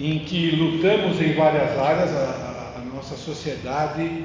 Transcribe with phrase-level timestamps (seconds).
[0.00, 4.24] em que lutamos em várias áreas, a, a, nossa sociedade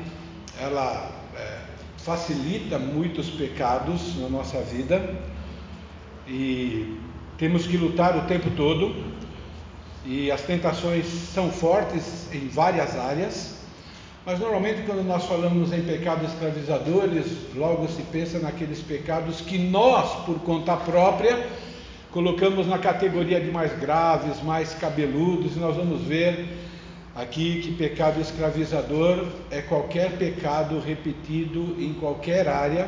[0.60, 1.58] ela é,
[1.98, 5.14] facilita muitos pecados na nossa vida
[6.26, 6.98] e
[7.38, 8.96] temos que lutar o tempo todo
[10.06, 13.56] e as tentações são fortes em várias áreas.
[14.26, 20.26] Mas normalmente quando nós falamos em pecados escravizadores, logo se pensa naqueles pecados que nós,
[20.26, 21.48] por conta própria,
[22.16, 26.48] colocamos na categoria de mais graves, mais cabeludos, e nós vamos ver
[27.14, 32.88] aqui que pecado escravizador é qualquer pecado repetido em qualquer área.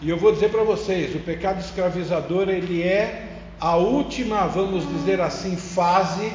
[0.00, 5.20] E eu vou dizer para vocês, o pecado escravizador ele é a última, vamos dizer
[5.20, 6.32] assim, fase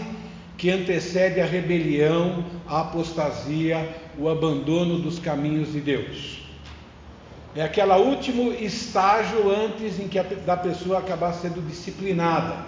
[0.57, 6.42] que antecede a rebelião, a apostasia, o abandono dos caminhos de Deus.
[7.55, 12.65] É aquele último estágio antes em que a, da pessoa acabar sendo disciplinada.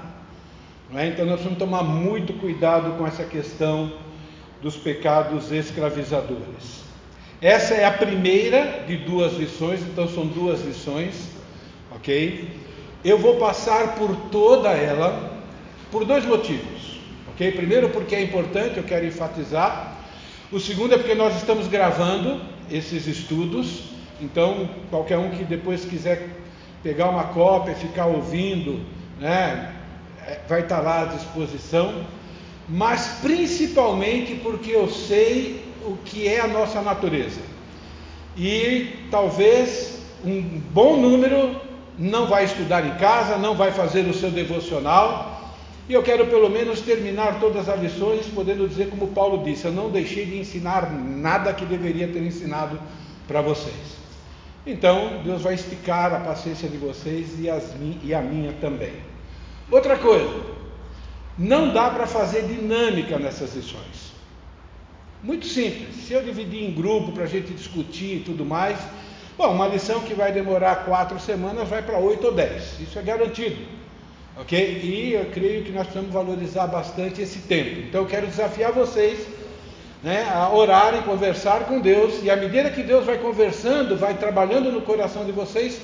[0.94, 1.08] É?
[1.08, 3.94] Então nós vamos tomar muito cuidado com essa questão
[4.62, 6.84] dos pecados escravizadores.
[7.42, 11.30] Essa é a primeira de duas lições, então são duas lições,
[11.96, 12.50] ok?
[13.04, 15.34] Eu vou passar por toda ela
[15.92, 17.00] por dois motivos,
[17.30, 17.52] ok?
[17.52, 19.96] Primeiro, porque é importante, eu quero enfatizar.
[20.52, 22.40] O segundo é porque nós estamos gravando
[22.70, 23.95] esses estudos
[24.26, 26.30] então, qualquer um que depois quiser
[26.82, 28.84] pegar uma cópia e ficar ouvindo,
[29.20, 29.74] né,
[30.28, 32.04] é, vai estar lá à disposição.
[32.68, 37.42] Mas principalmente porque eu sei o que é a nossa natureza.
[38.36, 40.42] E talvez um
[40.74, 41.62] bom número
[41.98, 45.54] não vai estudar em casa, não vai fazer o seu devocional.
[45.88, 49.72] E eu quero pelo menos terminar todas as lições podendo dizer como Paulo disse: eu
[49.72, 52.80] não deixei de ensinar nada que deveria ter ensinado
[53.28, 54.05] para vocês.
[54.66, 58.94] Então, Deus vai esticar a paciência de vocês e, as, e a minha também.
[59.70, 60.44] Outra coisa,
[61.38, 64.14] não dá para fazer dinâmica nessas lições.
[65.22, 65.96] Muito simples.
[65.96, 68.78] Se eu dividir em grupo para a gente discutir e tudo mais,
[69.38, 72.80] bom, uma lição que vai demorar quatro semanas vai para oito ou dez.
[72.80, 73.58] Isso é garantido.
[74.38, 74.82] Ok?
[74.84, 77.82] E eu creio que nós precisamos valorizar bastante esse tempo.
[77.82, 79.35] Então eu quero desafiar vocês
[80.06, 84.14] né, a orar e conversar com Deus, e à medida que Deus vai conversando, vai
[84.14, 85.82] trabalhando no coração de vocês,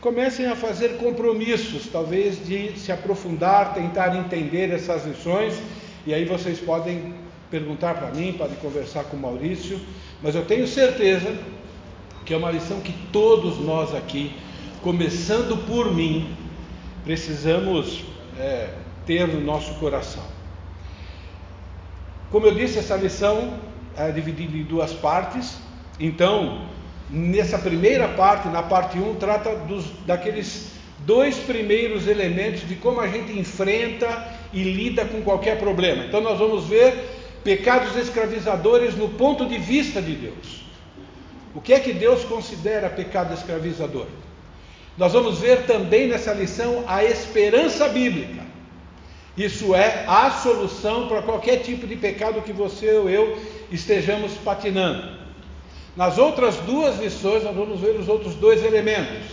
[0.00, 5.60] comecem a fazer compromissos, talvez de se aprofundar, tentar entender essas lições,
[6.06, 7.12] e aí vocês podem
[7.50, 9.78] perguntar para mim, podem conversar com o Maurício,
[10.22, 11.36] mas eu tenho certeza
[12.24, 14.32] que é uma lição que todos nós aqui,
[14.80, 16.34] começando por mim,
[17.04, 18.04] precisamos
[18.38, 18.70] é,
[19.04, 20.39] ter no nosso coração.
[22.30, 23.54] Como eu disse, essa lição
[23.96, 25.58] é dividida em duas partes.
[25.98, 26.68] Então,
[27.10, 30.70] nessa primeira parte, na parte 1, trata dos, daqueles
[31.00, 36.04] dois primeiros elementos de como a gente enfrenta e lida com qualquer problema.
[36.04, 36.94] Então, nós vamos ver
[37.42, 40.64] pecados escravizadores no ponto de vista de Deus.
[41.54, 44.06] O que é que Deus considera pecado escravizador?
[44.96, 48.39] Nós vamos ver também nessa lição a esperança bíblica.
[49.40, 53.38] Isso é a solução para qualquer tipo de pecado que você ou eu
[53.72, 55.02] estejamos patinando.
[55.96, 59.28] Nas outras duas lições, nós vamos ver os outros dois elementos.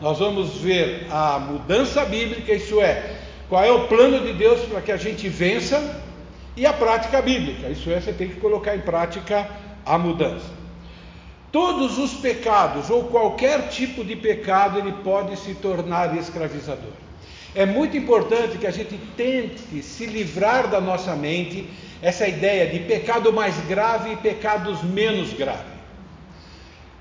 [0.00, 3.18] Nós vamos ver a mudança bíblica, isso é,
[3.48, 6.02] qual é o plano de Deus para que a gente vença,
[6.56, 9.48] e a prática bíblica, isso é, você tem que colocar em prática
[9.84, 10.50] a mudança.
[11.52, 17.05] Todos os pecados, ou qualquer tipo de pecado, ele pode se tornar escravizador.
[17.56, 21.66] É muito importante que a gente tente se livrar da nossa mente
[22.02, 25.74] essa ideia de pecado mais grave e pecados menos graves.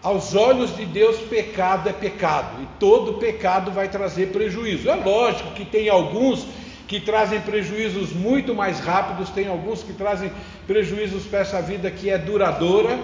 [0.01, 4.89] Aos olhos de Deus, pecado é pecado e todo pecado vai trazer prejuízo.
[4.89, 6.47] É lógico que tem alguns
[6.87, 10.31] que trazem prejuízos muito mais rápidos, tem alguns que trazem
[10.65, 12.97] prejuízos para essa vida que é duradoura,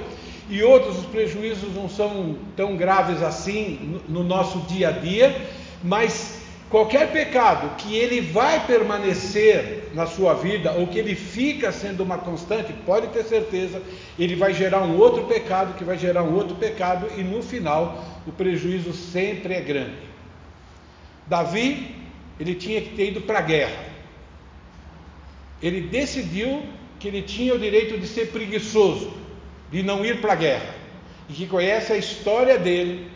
[0.49, 5.35] e outros os prejuízos não são tão graves assim no, no nosso dia a dia,
[5.83, 6.40] mas
[6.71, 12.17] Qualquer pecado que ele vai permanecer na sua vida ou que ele fica sendo uma
[12.17, 13.81] constante, pode ter certeza,
[14.17, 18.01] ele vai gerar um outro pecado, que vai gerar um outro pecado e no final
[18.25, 19.97] o prejuízo sempre é grande.
[21.27, 21.93] Davi,
[22.39, 23.91] ele tinha que ter ido para a guerra.
[25.61, 26.63] Ele decidiu
[26.97, 29.11] que ele tinha o direito de ser preguiçoso,
[29.69, 30.73] de não ir para a guerra.
[31.27, 33.10] E que conhece a história dele,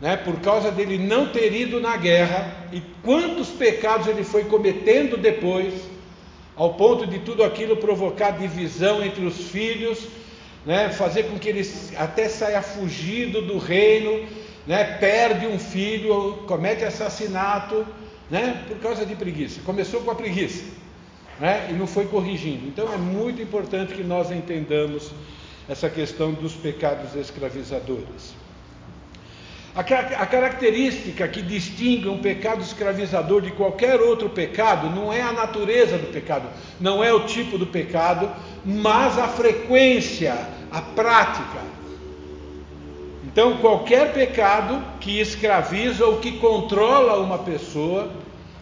[0.00, 5.16] né, por causa dele não ter ido na guerra e quantos pecados ele foi cometendo
[5.16, 5.74] depois,
[6.54, 10.08] ao ponto de tudo aquilo provocar divisão entre os filhos,
[10.64, 14.26] né, fazer com que ele até saia fugido do reino,
[14.66, 17.86] né, perde um filho, comete assassinato,
[18.30, 19.60] né, por causa de preguiça.
[19.64, 20.64] Começou com a preguiça.
[21.40, 21.68] né?
[21.70, 22.66] e não foi corrigindo.
[22.66, 25.10] Então é muito importante que nós entendamos
[25.68, 28.45] essa questão dos pecados escravizadores.
[29.76, 29.84] A,
[30.24, 36.06] característica que distingue um pecado escravizador de qualquer outro pecado não é a natureza do
[36.06, 36.48] pecado,
[36.80, 38.30] não é o tipo do pecado,
[38.64, 40.34] mas a frequência,
[40.72, 41.58] a prática.
[43.26, 48.10] Então, qualquer pecado que escraviza ou que controla uma pessoa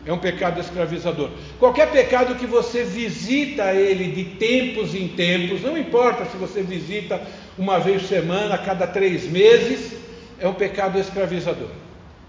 [0.05, 1.31] é um pecado escravizador.
[1.61, 7.23] Qualquer pecado que você visita ele de tempos em tempos, não importa se você visita
[7.57, 10.04] uma vez por semana, a cada três meses,
[10.44, 11.70] é um pecado escravizador.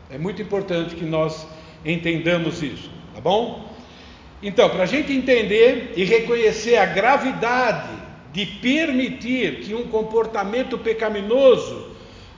[0.10, 1.46] É muito importante que nós
[1.84, 3.70] entendamos isso, tá bom?
[4.42, 7.90] Então, para a gente entender e reconhecer a gravidade
[8.32, 11.92] de permitir que um comportamento pecaminoso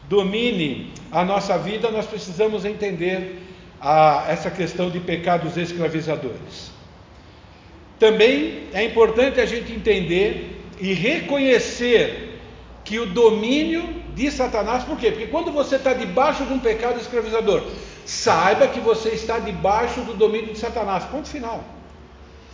[0.09, 3.39] domine a nossa vida, nós precisamos entender
[3.79, 6.71] a, essa questão de pecados escravizadores.
[7.99, 12.39] Também é importante a gente entender e reconhecer
[12.83, 15.11] que o domínio de Satanás, por quê?
[15.11, 17.61] Porque quando você está debaixo de um pecado escravizador,
[18.03, 21.03] saiba que você está debaixo do domínio de Satanás.
[21.05, 21.63] Ponto final.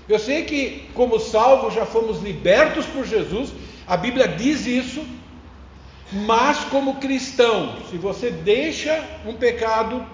[0.09, 3.53] Eu sei que, como salvos, já fomos libertos por Jesus,
[3.87, 5.05] a Bíblia diz isso,
[6.11, 10.05] mas como cristão, se você deixa um pecado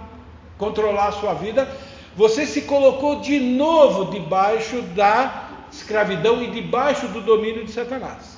[0.56, 1.68] controlar a sua vida,
[2.16, 8.38] você se colocou de novo debaixo da escravidão e debaixo do domínio de Satanás.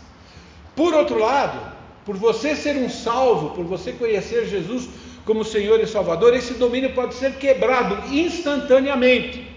[0.78, 4.90] Por outro lado, por você ser um salvo, por você conhecer Jesus
[5.26, 9.48] como Senhor e Salvador, esse domínio pode ser quebrado instantaneamente.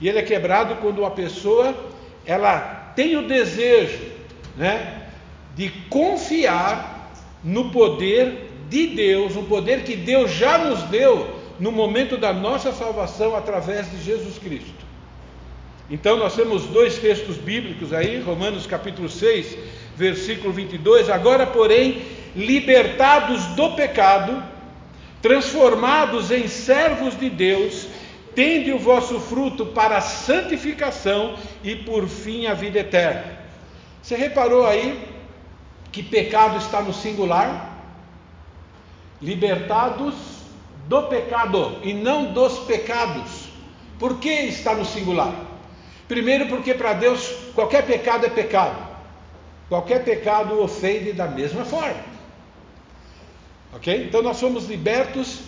[0.00, 1.74] E ele é quebrado quando a pessoa
[2.24, 3.98] ela tem o desejo,
[4.56, 5.08] né,
[5.54, 12.16] de confiar no poder de Deus, um poder que Deus já nos deu no momento
[12.16, 14.87] da nossa salvação através de Jesus Cristo.
[15.90, 19.56] Então nós temos dois textos bíblicos aí, Romanos capítulo 6,
[19.96, 21.08] versículo 22.
[21.08, 22.02] Agora, porém,
[22.36, 24.42] libertados do pecado,
[25.22, 27.88] transformados em servos de Deus,
[28.34, 33.38] tende o vosso fruto para a santificação e por fim a vida eterna.
[34.02, 35.08] Você reparou aí
[35.90, 37.76] que pecado está no singular?
[39.22, 40.14] Libertados
[40.86, 43.48] do pecado e não dos pecados.
[43.98, 45.47] Por que está no singular?
[46.08, 48.88] Primeiro, porque para Deus qualquer pecado é pecado.
[49.68, 52.02] Qualquer pecado ofende da mesma forma.
[53.74, 54.04] Ok?
[54.04, 55.40] Então nós somos libertos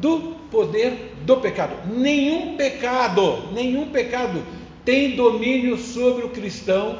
[0.00, 1.76] do poder do pecado.
[1.86, 4.44] Nenhum pecado, nenhum pecado
[4.84, 6.98] tem domínio sobre o cristão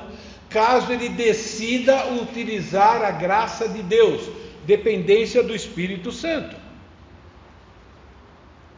[0.48, 4.22] caso ele decida utilizar a graça de Deus,
[4.64, 6.56] dependência do Espírito Santo.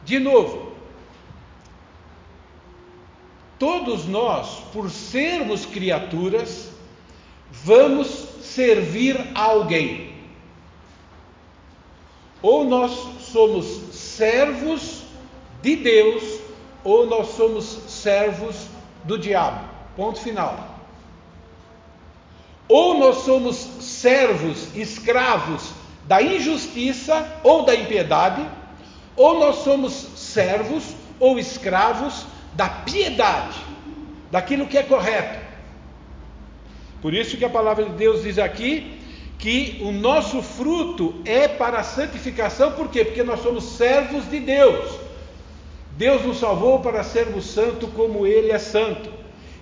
[0.03, 0.70] De novo,
[3.61, 6.71] todos nós, por sermos criaturas,
[7.51, 8.07] vamos
[8.41, 10.15] servir a alguém.
[12.41, 15.03] Ou nós somos servos
[15.61, 16.39] de Deus,
[16.83, 18.55] ou nós somos servos
[19.03, 19.63] do diabo.
[19.95, 20.79] Ponto final.
[22.67, 25.69] Ou nós somos servos, escravos
[26.05, 28.43] da injustiça ou da impiedade,
[29.15, 32.25] ou nós somos servos ou escravos
[32.61, 33.57] da piedade,
[34.29, 35.39] daquilo que é correto.
[37.01, 38.99] Por isso que a palavra de Deus diz aqui
[39.39, 43.03] que o nosso fruto é para a santificação, por quê?
[43.03, 44.95] Porque nós somos servos de Deus.
[45.97, 49.11] Deus nos salvou para sermos santos como Ele é santo.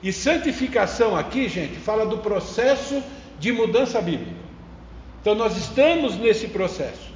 [0.04, 3.02] E santificação aqui, gente, fala do processo
[3.40, 4.42] de mudança bíblica.
[5.22, 7.10] Então nós estamos nesse processo.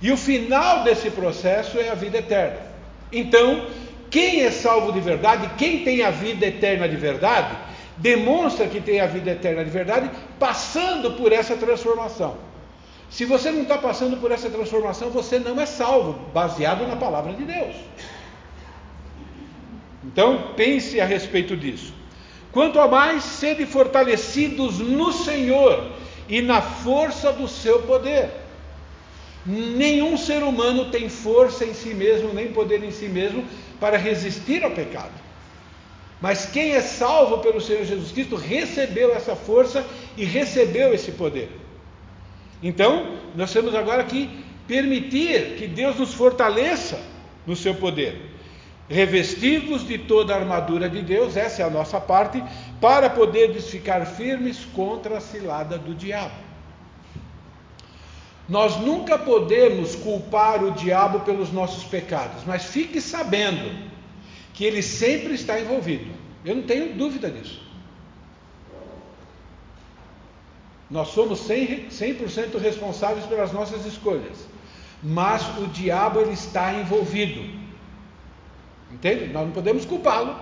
[0.00, 2.60] E o final desse processo é a vida eterna.
[3.10, 3.66] Então,
[4.14, 7.52] quem é salvo de verdade, quem tem a vida eterna de verdade,
[7.96, 12.36] demonstra que tem a vida eterna de verdade, passando por essa transformação.
[13.10, 17.32] Se você não está passando por essa transformação, você não é salvo, baseado na palavra
[17.32, 17.74] de Deus.
[20.04, 21.92] Então, pense a respeito disso.
[22.52, 25.90] Quanto a mais, sede fortalecidos no Senhor
[26.28, 28.30] e na força do seu poder.
[29.44, 33.44] Nenhum ser humano tem força em si mesmo, nem poder em si mesmo,
[33.84, 35.12] para resistir ao pecado.
[36.18, 39.84] Mas quem é salvo pelo Senhor Jesus Cristo recebeu essa força
[40.16, 41.50] e recebeu esse poder.
[42.62, 46.98] Então, nós temos agora que permitir que Deus nos fortaleça
[47.46, 48.30] no seu poder.
[48.88, 52.42] Revestidos de toda a armadura de Deus, essa é a nossa parte,
[52.80, 56.32] para poderes ficar firmes contra a cilada do diabo.
[58.48, 63.70] Nós nunca podemos culpar o diabo pelos nossos pecados, mas fique sabendo
[64.52, 66.10] que ele sempre está envolvido.
[66.44, 67.62] Eu não tenho dúvida disso.
[70.90, 74.46] Nós somos 100%, 100 responsáveis pelas nossas escolhas.
[75.02, 77.42] Mas o diabo ele está envolvido.
[78.92, 79.32] Entende?
[79.32, 80.36] Nós não podemos culpá-lo.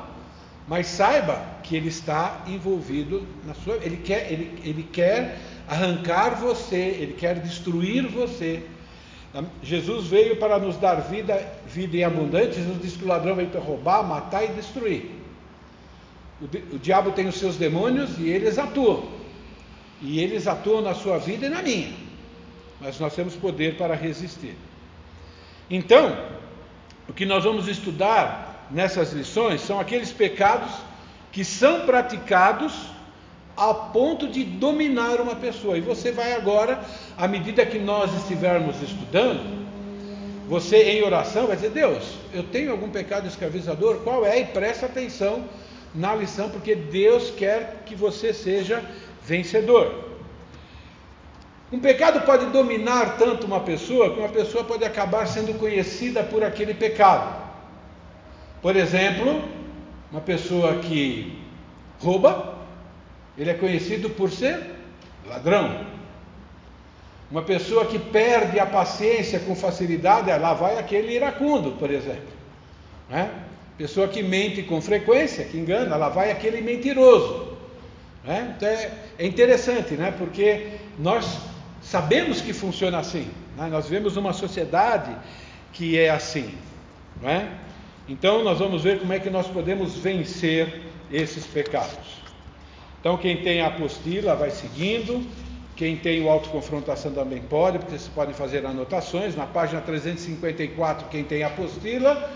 [0.68, 1.40] Mas saiba
[1.72, 3.76] que ele está envolvido na sua.
[3.76, 8.62] Ele quer, ele, ele quer arrancar você, ele quer destruir você.
[9.62, 11.34] Jesus veio para nos dar vida,
[11.66, 12.56] vida em abundante.
[12.56, 15.12] Jesus disse que o ladrão veio para roubar, matar e destruir.
[16.42, 19.08] O, o diabo tem os seus demônios e eles atuam.
[20.02, 21.94] E eles atuam na sua vida e na minha.
[22.82, 24.56] Mas nós temos poder para resistir.
[25.70, 26.14] Então,
[27.08, 30.91] o que nós vamos estudar nessas lições são aqueles pecados
[31.32, 32.72] que são praticados
[33.56, 35.76] a ponto de dominar uma pessoa.
[35.76, 36.80] E você vai agora,
[37.16, 39.62] à medida que nós estivermos estudando,
[40.48, 43.98] você em oração vai dizer: Deus, eu tenho algum pecado escravizador?
[43.98, 44.40] Qual é?
[44.40, 45.44] E presta atenção
[45.94, 48.82] na lição, porque Deus quer que você seja
[49.24, 50.10] vencedor.
[51.70, 56.44] Um pecado pode dominar tanto uma pessoa que uma pessoa pode acabar sendo conhecida por
[56.44, 57.40] aquele pecado.
[58.60, 59.42] Por exemplo,
[60.12, 61.42] uma pessoa que
[61.98, 62.58] rouba,
[63.36, 64.60] ele é conhecido por ser
[65.26, 65.86] ladrão.
[67.30, 72.28] Uma pessoa que perde a paciência com facilidade, lá vai aquele iracundo, por exemplo.
[73.08, 73.30] Né?
[73.78, 77.56] Pessoa que mente com frequência, que engana, lá vai aquele mentiroso.
[78.22, 78.54] Né?
[78.54, 80.12] Então é, é, interessante, né?
[80.16, 81.38] porque nós
[81.80, 83.30] sabemos que funciona assim.
[83.56, 83.68] Né?
[83.68, 85.16] Nós vivemos numa sociedade
[85.72, 86.54] que é assim.
[87.22, 87.50] Né?
[88.12, 92.20] Então nós vamos ver como é que nós podemos vencer esses pecados.
[93.00, 95.26] Então, quem tem a apostila vai seguindo.
[95.74, 99.34] Quem tem o autoconfrontação também pode, porque vocês podem fazer anotações.
[99.34, 102.30] Na página 354, quem tem a apostila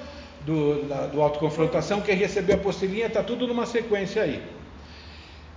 [0.47, 4.42] do, da, do autoconfrontação, quem recebeu a apostilinha, está tudo numa sequência aí.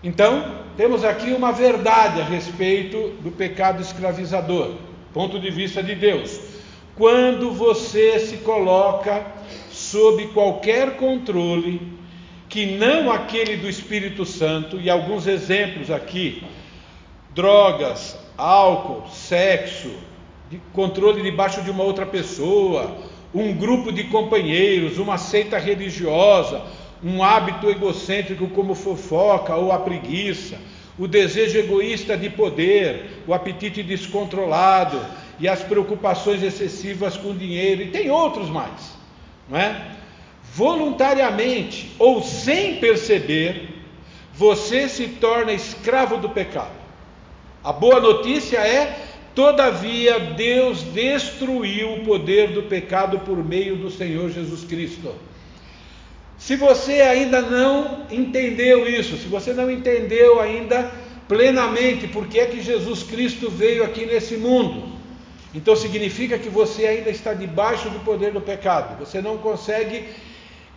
[0.03, 4.73] Então, temos aqui uma verdade a respeito do pecado escravizador,
[5.13, 6.41] ponto de vista de Deus.
[6.97, 9.38] Quando você se coloca
[9.91, 11.81] sob qualquer controle,
[12.47, 16.43] que não aquele do Espírito Santo, e alguns exemplos aqui:
[17.33, 19.91] drogas, álcool, sexo,
[20.73, 22.97] controle debaixo de uma outra pessoa,
[23.33, 26.61] um grupo de companheiros, uma seita religiosa,
[27.03, 30.57] um hábito egocêntrico como fofoca ou a preguiça,
[30.97, 34.99] o desejo egoísta de poder, o apetite descontrolado
[35.39, 38.98] e as preocupações excessivas com dinheiro, e tem outros mais,
[39.49, 39.97] não é?
[40.53, 43.69] voluntariamente ou sem perceber,
[44.33, 46.77] você se torna escravo do pecado.
[47.63, 48.97] A boa notícia é,
[49.35, 55.13] todavia, Deus destruiu o poder do pecado por meio do Senhor Jesus Cristo.
[56.37, 60.89] Se você ainda não entendeu isso, se você não entendeu ainda
[61.27, 64.88] plenamente porque é que Jesus Cristo veio aqui nesse mundo,
[65.53, 68.99] então significa que você ainda está debaixo do poder do pecado.
[68.99, 70.05] Você não consegue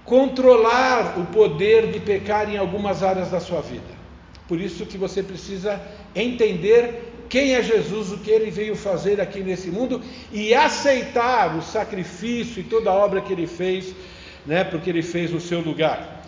[0.04, 4.02] controlar o poder de pecar em algumas áreas da sua vida.
[4.48, 5.80] Por isso que você precisa
[6.14, 11.62] entender quem é Jesus, o que ele veio fazer aqui nesse mundo e aceitar o
[11.62, 13.94] sacrifício e toda a obra que ele fez,
[14.44, 16.26] né, porque ele fez no seu lugar.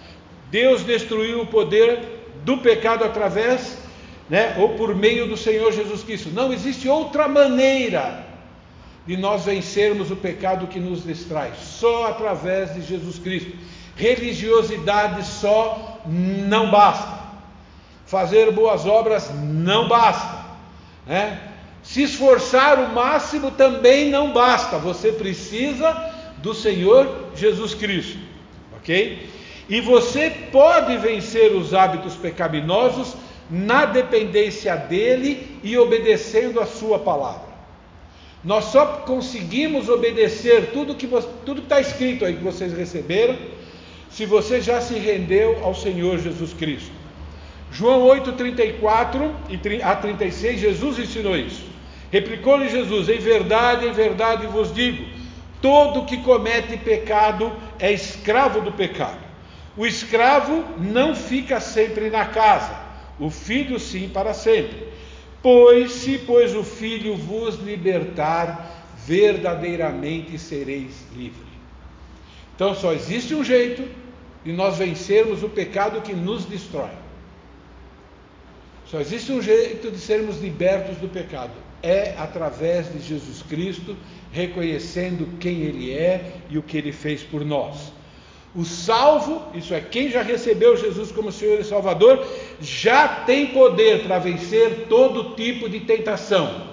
[0.51, 1.99] Deus destruiu o poder
[2.45, 3.77] do pecado através,
[4.31, 6.31] né, ou por meio do Senhor Jesus Cristo.
[6.31, 8.34] Não existe outra maneira
[9.07, 13.53] de nós vencermos o pecado que nos distrai, só através de Jesus Cristo.
[13.97, 17.23] Religiosidade só não basta.
[18.07, 20.45] Fazer boas obras não basta.
[21.07, 21.39] Né?
[21.83, 24.79] Se esforçar o máximo também não basta.
[24.79, 25.93] Você precisa
[26.39, 28.19] do Senhor Jesus Cristo.
[28.77, 29.31] Ok?
[29.69, 33.15] E você pode vencer os hábitos pecaminosos
[33.49, 37.54] na dependência dele e obedecendo a sua palavra.
[38.45, 41.09] Nós só conseguimos obedecer tudo que
[41.47, 43.37] tudo está escrito aí que vocês receberam,
[44.11, 46.93] se você já se rendeu ao Senhor Jesus Cristo.
[47.73, 49.35] João 8, 34
[49.83, 51.65] a 36, Jesus ensinou isso.
[52.13, 55.05] Replicou-lhe Jesus: Em verdade, em verdade vos digo:
[55.61, 59.25] todo que comete pecado é escravo do pecado.
[59.77, 62.79] O escravo não fica sempre na casa,
[63.19, 64.87] o filho sim para sempre.
[65.45, 71.47] Pois se pois o Filho vos libertar, verdadeiramente sereis livres.
[72.57, 73.87] Então só existe um jeito
[74.43, 76.89] de nós vencermos o pecado que nos destrói.
[78.87, 81.53] Só existe um jeito de sermos libertos do pecado.
[81.83, 83.95] É através de Jesus Cristo,
[84.33, 87.93] reconhecendo quem Ele é e o que Ele fez por nós.
[88.55, 92.25] O salvo, isso é, quem já recebeu Jesus como Senhor e Salvador,
[92.61, 96.69] já tem poder para vencer todo tipo de tentação.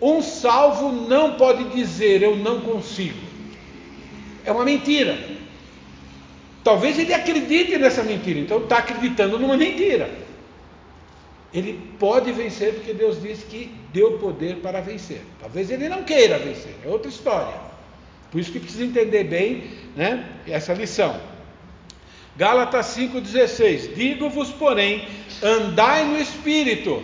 [0.00, 3.18] Um salvo não pode dizer eu não consigo.
[4.44, 5.16] É uma mentira.
[6.62, 10.10] Talvez ele acredite nessa mentira, então está acreditando numa mentira.
[11.54, 15.22] Ele pode vencer porque Deus disse que deu poder para vencer.
[15.40, 17.65] Talvez ele não queira vencer, é outra história.
[18.36, 19.64] Por isso que precisa entender bem
[19.96, 21.18] né, essa lição.
[22.36, 25.08] Gálatas 5,16: Digo-vos, porém,
[25.42, 27.02] andai no espírito,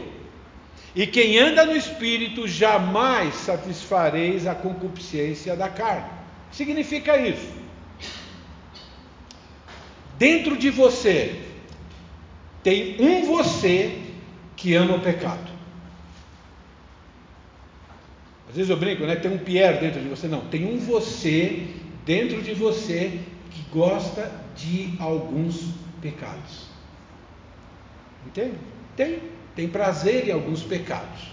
[0.95, 6.11] e quem anda no espírito jamais satisfareis a concupiscência da carne.
[6.51, 7.49] Significa isso?
[10.19, 11.41] Dentro de você
[12.63, 14.03] tem um você
[14.55, 15.52] que ama o pecado.
[18.53, 19.17] Às vezes eu brinco, né?
[19.17, 20.29] Tem um Pierre dentro de você.
[20.29, 21.67] Não, tem um você
[22.05, 23.19] dentro de você
[23.51, 26.69] que gosta de alguns pecados.
[28.27, 28.55] Entende?
[28.95, 29.19] Tem.
[29.57, 31.33] Tem prazer em alguns pecados.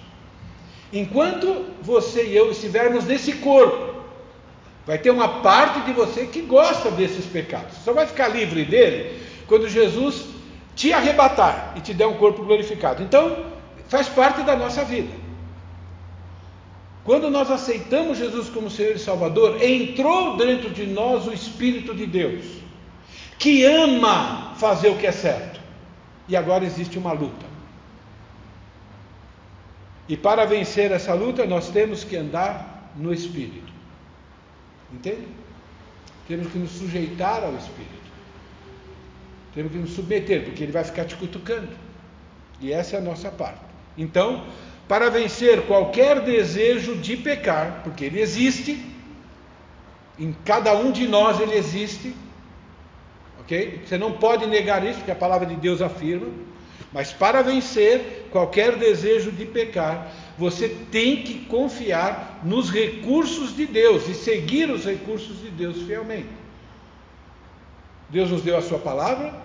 [0.92, 3.90] Enquanto você e eu estivermos nesse corpo,
[4.90, 7.78] Vai ter uma parte de você que gosta desses pecados.
[7.86, 10.26] Só vai ficar livre dele quando Jesus
[10.76, 13.04] te arrebatar e te der um corpo glorificado.
[13.04, 13.46] Então,
[13.88, 15.14] faz parte da nossa vida.
[17.10, 22.06] Quando nós aceitamos Jesus como Senhor e Salvador, entrou dentro de nós o Espírito de
[22.06, 22.46] Deus,
[23.40, 25.60] que ama fazer o que é certo.
[26.28, 27.48] E agora existe uma luta.
[30.08, 33.74] E para vencer essa luta, nós temos que andar no Espírito.
[34.94, 35.30] Entende?
[36.28, 38.12] Temos que nos sujeitar ao Espírito.
[39.56, 41.76] Temos que nos submeter, porque ele vai ficar te cutucando.
[42.62, 43.62] E essa é a nossa parte.
[43.98, 44.46] Então,
[44.90, 48.84] para vencer qualquer desejo de pecar, porque ele existe,
[50.18, 52.16] em cada um de nós ele existe,
[53.40, 53.84] ok?
[53.86, 56.26] Você não pode negar isso, porque a palavra de Deus afirma.
[56.92, 64.10] Mas para vencer qualquer desejo de pecar, você tem que confiar nos recursos de Deus
[64.10, 66.30] e seguir os recursos de Deus fielmente.
[68.10, 69.40] Deus nos deu a Sua palavra,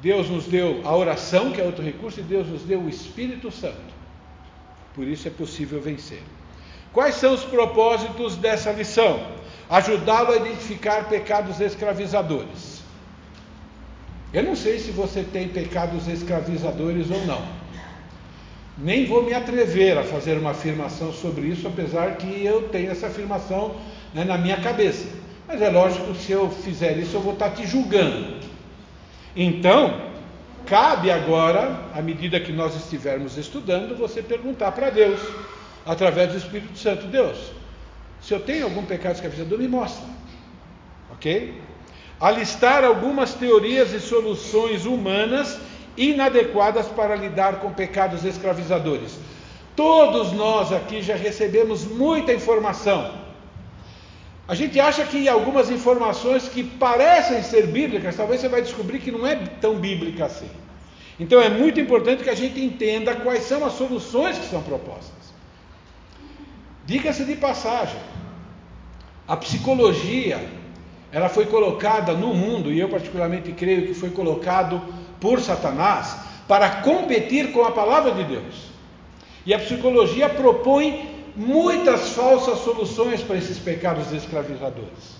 [0.00, 3.50] Deus nos deu a oração, que é outro recurso, e Deus nos deu o Espírito
[3.50, 3.97] Santo.
[4.98, 6.20] Por isso é possível vencer.
[6.92, 9.24] Quais são os propósitos dessa lição?
[9.70, 12.82] Ajudá-lo a identificar pecados escravizadores.
[14.34, 17.40] Eu não sei se você tem pecados escravizadores ou não.
[18.76, 23.06] Nem vou me atrever a fazer uma afirmação sobre isso, apesar que eu tenho essa
[23.06, 23.76] afirmação
[24.12, 25.06] né, na minha cabeça.
[25.46, 28.38] Mas é lógico que se eu fizer isso, eu vou estar te julgando.
[29.36, 30.07] Então,
[30.68, 35.20] cabe agora, à medida que nós estivermos estudando, você perguntar para Deus,
[35.84, 37.38] através do Espírito Santo: Deus,
[38.20, 40.06] se eu tenho algum pecado escravizador, me mostra.
[41.12, 41.60] Ok?
[42.20, 45.58] Alistar algumas teorias e soluções humanas
[45.96, 49.18] inadequadas para lidar com pecados escravizadores.
[49.74, 53.27] Todos nós aqui já recebemos muita informação.
[54.48, 59.12] A gente acha que algumas informações que parecem ser bíblicas, talvez você vai descobrir que
[59.12, 60.48] não é tão bíblica assim.
[61.20, 65.34] Então é muito importante que a gente entenda quais são as soluções que são propostas.
[66.86, 68.00] Diga-se de passagem,
[69.26, 70.40] a psicologia,
[71.12, 74.80] ela foi colocada no mundo, e eu particularmente creio que foi colocado
[75.20, 78.68] por Satanás para competir com a palavra de Deus.
[79.44, 85.16] E a psicologia propõe muitas falsas soluções para esses pecados escravizadores.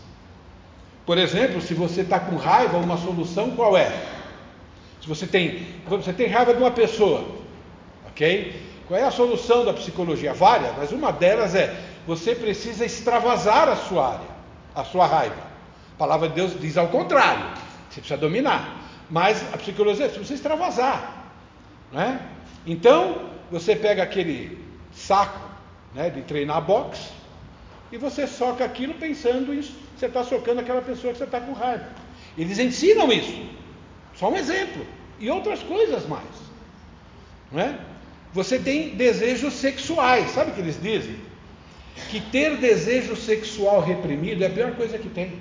[1.07, 3.89] Por exemplo, se você está com raiva, uma solução qual é?
[5.01, 7.25] Se você tem, você tem raiva de uma pessoa,
[8.09, 8.61] ok?
[8.89, 10.35] Qual é a solução da psicologia?
[10.35, 14.29] Várias, mas uma delas é você precisa extravasar a sua área,
[14.75, 15.37] a sua raiva.
[15.95, 17.45] A palavra de Deus diz ao contrário,
[17.89, 18.77] você precisa dominar.
[19.09, 21.31] Mas a psicologia você precisa extravasar.
[21.93, 22.21] Né?
[22.67, 25.49] Então, você pega aquele saco
[25.95, 27.11] né, de treinar boxe
[27.91, 29.63] e você soca aquilo pensando em
[29.99, 31.89] você está socando aquela pessoa que você está com raiva.
[32.37, 33.37] Eles ensinam isso.
[34.15, 34.87] Só um exemplo.
[35.19, 36.23] E outras coisas mais.
[37.51, 37.77] Não é?
[38.33, 40.31] Você tem desejos sexuais.
[40.31, 41.17] Sabe o que eles dizem?
[42.11, 45.33] Que ter desejo sexual reprimido é a pior coisa que tem.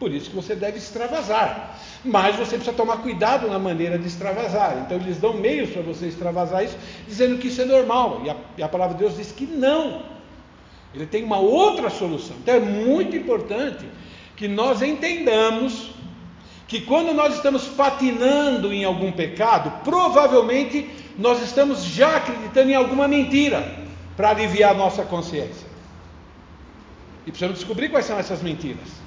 [0.00, 1.78] Por isso que você deve extravasar.
[2.02, 4.82] Mas você precisa tomar cuidado na maneira de extravasar.
[4.86, 8.22] Então eles dão meios para você extravasar isso, dizendo que isso é normal.
[8.24, 10.02] E a, e a palavra de Deus diz que não.
[10.94, 12.34] Ele tem uma outra solução.
[12.42, 13.84] Então é muito importante
[14.34, 15.90] que nós entendamos
[16.66, 23.06] que quando nós estamos patinando em algum pecado, provavelmente nós estamos já acreditando em alguma
[23.06, 23.84] mentira
[24.16, 25.68] para aliviar a nossa consciência.
[27.26, 28.99] E precisamos descobrir quais são essas mentiras.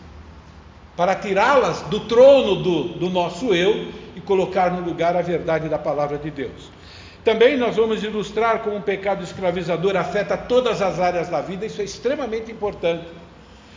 [0.95, 5.77] Para tirá-las do trono do, do nosso eu e colocar no lugar a verdade da
[5.77, 6.71] palavra de Deus.
[7.23, 11.81] Também nós vamos ilustrar como o pecado escravizador afeta todas as áreas da vida, isso
[11.81, 13.05] é extremamente importante.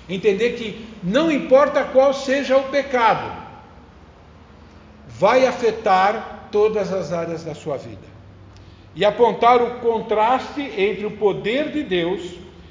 [0.09, 3.31] Entender que não importa qual seja o pecado,
[5.07, 8.17] vai afetar todas as áreas da sua vida.
[8.95, 12.23] E apontar o contraste entre o poder de Deus,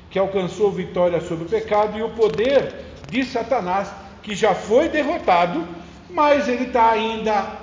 [0.09, 2.73] que alcançou vitória sobre o pecado, e o poder
[3.09, 3.89] de Satanás,
[4.25, 5.65] que já foi derrotado,
[6.09, 7.59] mas ele está ainda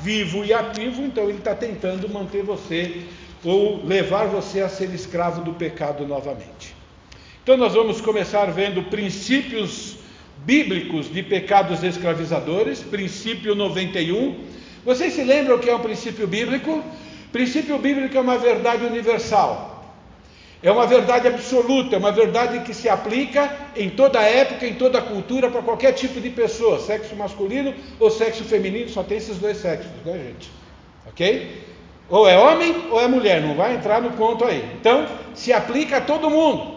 [0.00, 3.02] vivo e ativo, então ele está tentando manter você
[3.42, 6.74] ou levar você a ser escravo do pecado novamente.
[7.42, 9.96] Então nós vamos começar vendo princípios
[10.44, 14.36] bíblicos de pecados escravizadores, princípio 91.
[14.84, 16.82] Vocês se lembram o que é um princípio bíblico?
[17.32, 19.73] Princípio bíblico é uma verdade universal.
[20.64, 24.98] É uma verdade absoluta, é uma verdade que se aplica em toda época, em toda
[24.98, 29.58] cultura, para qualquer tipo de pessoa, sexo masculino ou sexo feminino, só tem esses dois
[29.58, 30.50] sexos, né, gente?
[31.06, 31.64] Ok?
[32.08, 34.64] Ou é homem ou é mulher, não vai entrar no ponto aí.
[34.80, 36.76] Então, se aplica a todo mundo,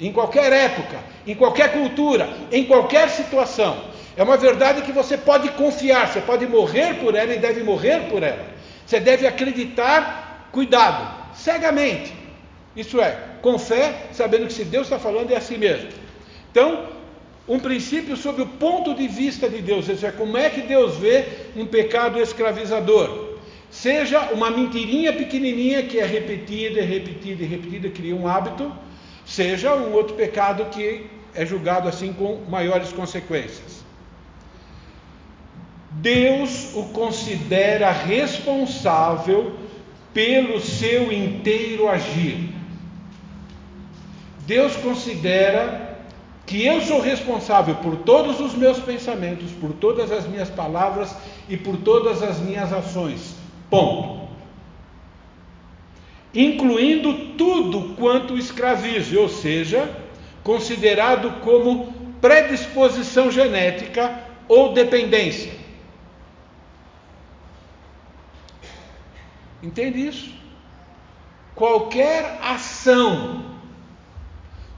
[0.00, 3.76] em qualquer época, em qualquer cultura, em qualquer situação.
[4.16, 8.08] É uma verdade que você pode confiar, você pode morrer por ela e deve morrer
[8.08, 8.46] por ela.
[8.86, 12.24] Você deve acreditar, cuidado, cegamente
[12.76, 15.88] isso é, com fé, sabendo que se Deus está falando é assim mesmo.
[16.50, 16.86] Então,
[17.48, 20.96] um princípio sobre o ponto de vista de Deus, isso é, como é que Deus
[20.96, 21.24] vê
[21.56, 23.36] um pecado escravizador.
[23.70, 28.72] Seja uma mentirinha pequenininha que é repetida, repetida e repetida, cria um hábito,
[29.24, 33.84] seja um outro pecado que é julgado assim com maiores consequências.
[35.92, 39.54] Deus o considera responsável
[40.12, 42.55] pelo seu inteiro agir.
[44.46, 45.96] Deus considera
[46.46, 51.14] que eu sou responsável por todos os meus pensamentos, por todas as minhas palavras
[51.48, 53.34] e por todas as minhas ações.
[53.68, 54.28] Ponto.
[56.32, 59.90] Incluindo tudo quanto escravize, ou seja,
[60.44, 65.52] considerado como predisposição genética ou dependência.
[69.60, 70.32] Entende isso?
[71.56, 73.55] Qualquer ação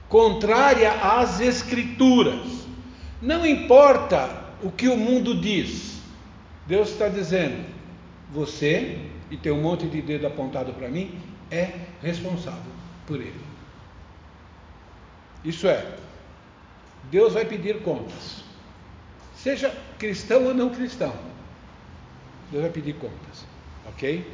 [0.09, 2.67] contrária às Escrituras.
[3.21, 6.01] Não importa o que o mundo diz,
[6.65, 7.65] Deus está dizendo:
[8.31, 8.97] você,
[9.29, 11.17] e tem um monte de dedo apontado para mim,
[11.51, 12.71] é responsável
[13.05, 13.49] por ele.
[15.45, 15.85] Isso é,
[17.09, 18.43] Deus vai pedir contas,
[19.35, 21.13] seja cristão ou não cristão.
[22.51, 23.45] Deus vai pedir contas,
[23.87, 24.25] ok?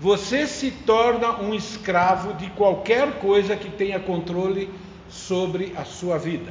[0.00, 4.70] Você se torna um escravo de qualquer coisa que tenha controle
[5.30, 6.50] sobre a sua vida.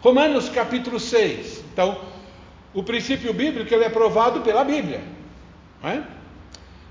[0.00, 1.64] Romanos capítulo 6.
[1.72, 2.00] Então,
[2.72, 5.00] o princípio bíblico ele é provado pela Bíblia.
[5.82, 6.04] Não, é?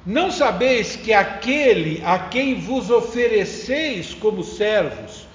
[0.05, 5.25] não sabeis que aquele a quem vos ofereceis como servos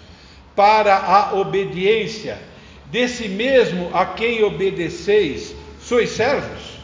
[0.55, 2.39] para a obediência,
[2.91, 6.77] desse mesmo a quem obedeceis, sois servos?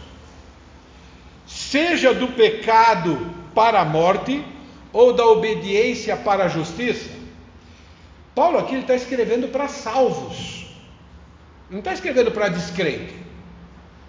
[1.47, 3.19] Seja do pecado
[3.55, 4.43] para a morte,
[4.95, 7.12] ou da obediência para a justiça?
[8.35, 10.66] Paulo aqui está escrevendo para salvos,
[11.71, 13.14] não está escrevendo para descrente.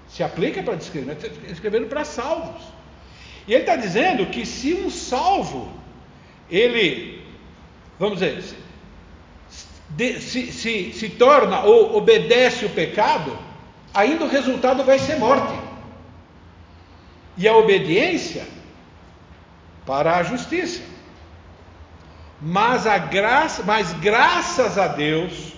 [0.08, 2.62] Se aplica para descrente, mas está escrevendo para salvos.
[3.48, 5.70] E ele está dizendo que se um salvo,
[6.50, 7.22] ele,
[8.00, 8.44] vamos dizer,
[9.50, 13.38] se, se, se, se torna ou obedece o pecado,
[13.94, 15.54] ainda o resultado vai ser morte.
[17.36, 18.46] E a obediência
[19.86, 20.93] para a justiça.
[22.46, 25.54] Mas, a graça, mas graças a Deus,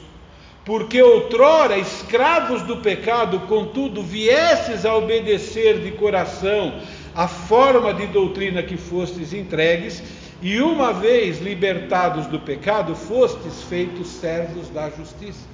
[0.63, 6.79] porque outrora escravos do pecado, contudo, viestes a obedecer de coração
[7.15, 10.03] a forma de doutrina que fostes entregues,
[10.41, 15.47] e uma vez libertados do pecado, fostes feitos servos da justiça.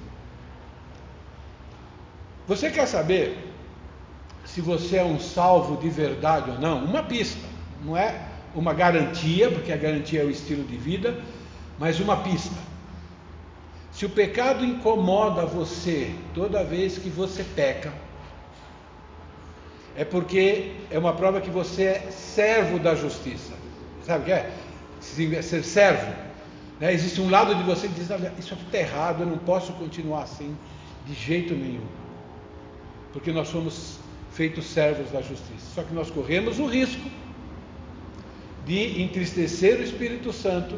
[2.46, 3.38] Você quer saber
[4.44, 6.84] se você é um salvo de verdade ou não?
[6.84, 7.48] Uma pista,
[7.86, 11.20] não é uma garantia, porque a garantia é o estilo de vida,
[11.80, 12.56] mas uma pista.
[13.92, 17.94] Se o pecado incomoda você toda vez que você peca,
[19.96, 23.54] é porque é uma prova que você é servo da justiça.
[24.06, 24.50] Sabe o que é?
[25.00, 26.14] Ser servo.
[26.80, 26.94] Né?
[26.94, 28.08] Existe um lado de você que diz:
[28.40, 30.56] Isso está errado, eu não posso continuar assim,
[31.06, 31.86] de jeito nenhum.
[33.12, 34.00] Porque nós somos
[34.32, 35.66] feitos servos da justiça.
[35.76, 37.10] Só que nós corremos o risco
[38.66, 40.78] de entristecer o Espírito Santo,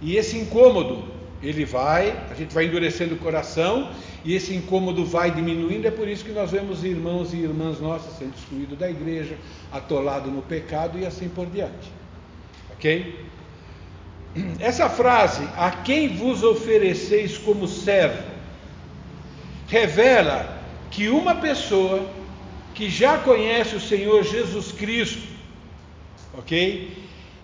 [0.00, 1.04] e esse incômodo,
[1.42, 3.90] ele vai, a gente vai endurecendo o coração,
[4.24, 5.86] e esse incômodo vai diminuindo.
[5.86, 9.36] É por isso que nós vemos irmãos e irmãs nossas sendo excluídos da igreja,
[9.70, 11.92] atolados no pecado e assim por diante.
[12.72, 13.24] Ok?
[14.58, 18.22] Essa frase, a quem vos ofereceis como servo,
[19.68, 22.08] revela que uma pessoa
[22.74, 25.33] que já conhece o Senhor Jesus Cristo,
[26.38, 26.96] ok?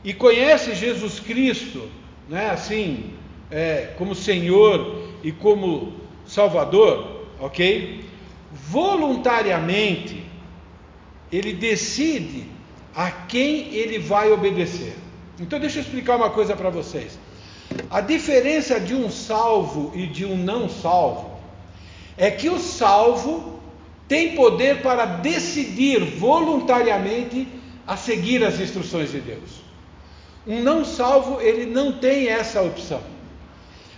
[0.02, 1.88] E conhece Jesus Cristo,
[2.28, 3.10] né, assim,
[3.50, 5.92] é, como Senhor e como
[6.26, 8.04] Salvador, ok?
[8.52, 10.24] Voluntariamente,
[11.30, 12.44] ele decide
[12.94, 14.96] a quem ele vai obedecer.
[15.38, 17.18] Então, deixa eu explicar uma coisa para vocês.
[17.90, 21.38] A diferença de um salvo e de um não salvo
[22.16, 23.60] é que o salvo
[24.08, 27.46] tem poder para decidir voluntariamente
[27.86, 29.60] a seguir as instruções de Deus.
[30.46, 33.00] Um não salvo, ele não tem essa opção.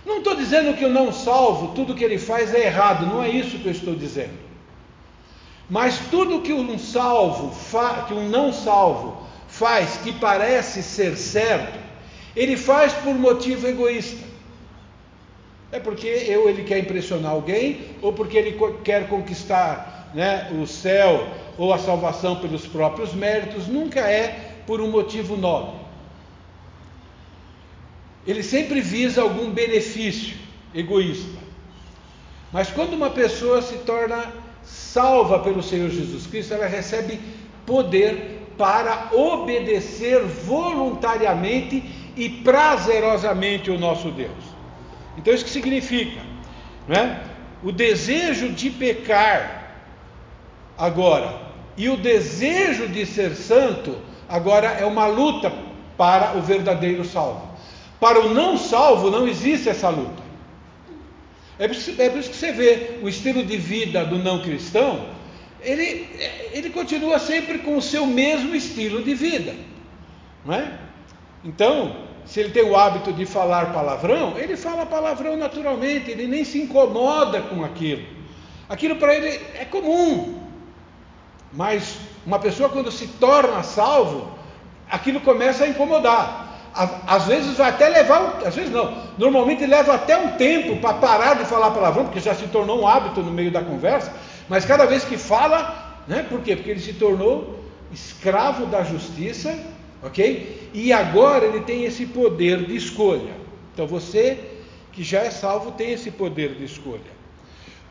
[0.05, 3.29] Não estou dizendo que o não salvo, tudo que ele faz é errado, não é
[3.29, 4.43] isso que eu estou dizendo.
[5.69, 7.55] Mas tudo que um salvo,
[8.07, 11.79] que um não salvo faz que parece ser certo,
[12.35, 14.23] ele faz por motivo egoísta.
[15.71, 21.27] É porque eu, ele quer impressionar alguém, ou porque ele quer conquistar né, o céu
[21.57, 25.75] ou a salvação pelos próprios méritos, nunca é por um motivo nobre.
[28.25, 30.37] Ele sempre visa algum benefício
[30.73, 31.37] egoísta.
[32.51, 34.31] Mas quando uma pessoa se torna
[34.63, 37.19] salva pelo Senhor Jesus Cristo, ela recebe
[37.65, 41.83] poder para obedecer voluntariamente
[42.15, 44.53] e prazerosamente o nosso Deus.
[45.17, 46.21] Então, isso que significa,
[46.87, 47.23] né?
[47.63, 49.62] O desejo de pecar
[50.77, 51.41] agora
[51.75, 55.51] e o desejo de ser santo agora é uma luta
[55.97, 57.49] para o verdadeiro salvo.
[57.99, 60.23] Para o não salvo não existe essa luta.
[61.59, 64.41] É por, isso, é por isso que você vê o estilo de vida do não
[64.41, 65.13] cristão
[65.63, 66.07] ele,
[66.51, 69.55] ele continua sempre com o seu mesmo estilo de vida.
[70.45, 70.77] Não é?
[71.43, 76.43] Então, se ele tem o hábito de falar palavrão, ele fala palavrão naturalmente, ele nem
[76.43, 78.03] se incomoda com aquilo.
[78.67, 80.42] Aquilo para ele é comum.
[81.53, 84.31] Mas uma pessoa, quando se torna salvo,
[84.89, 86.71] aquilo começa a incomodar.
[87.05, 91.35] Às vezes vai até levar, às vezes não, normalmente leva até um tempo para parar
[91.35, 94.11] de falar palavrão, porque já se tornou um hábito no meio da conversa,
[94.49, 96.25] mas cada vez que fala, né?
[96.27, 96.55] Por quê?
[96.55, 97.59] Porque ele se tornou
[97.91, 99.55] escravo da justiça,
[100.01, 100.71] ok?
[100.73, 103.35] E agora ele tem esse poder de escolha.
[103.71, 104.39] Então você
[104.91, 107.12] que já é salvo tem esse poder de escolha.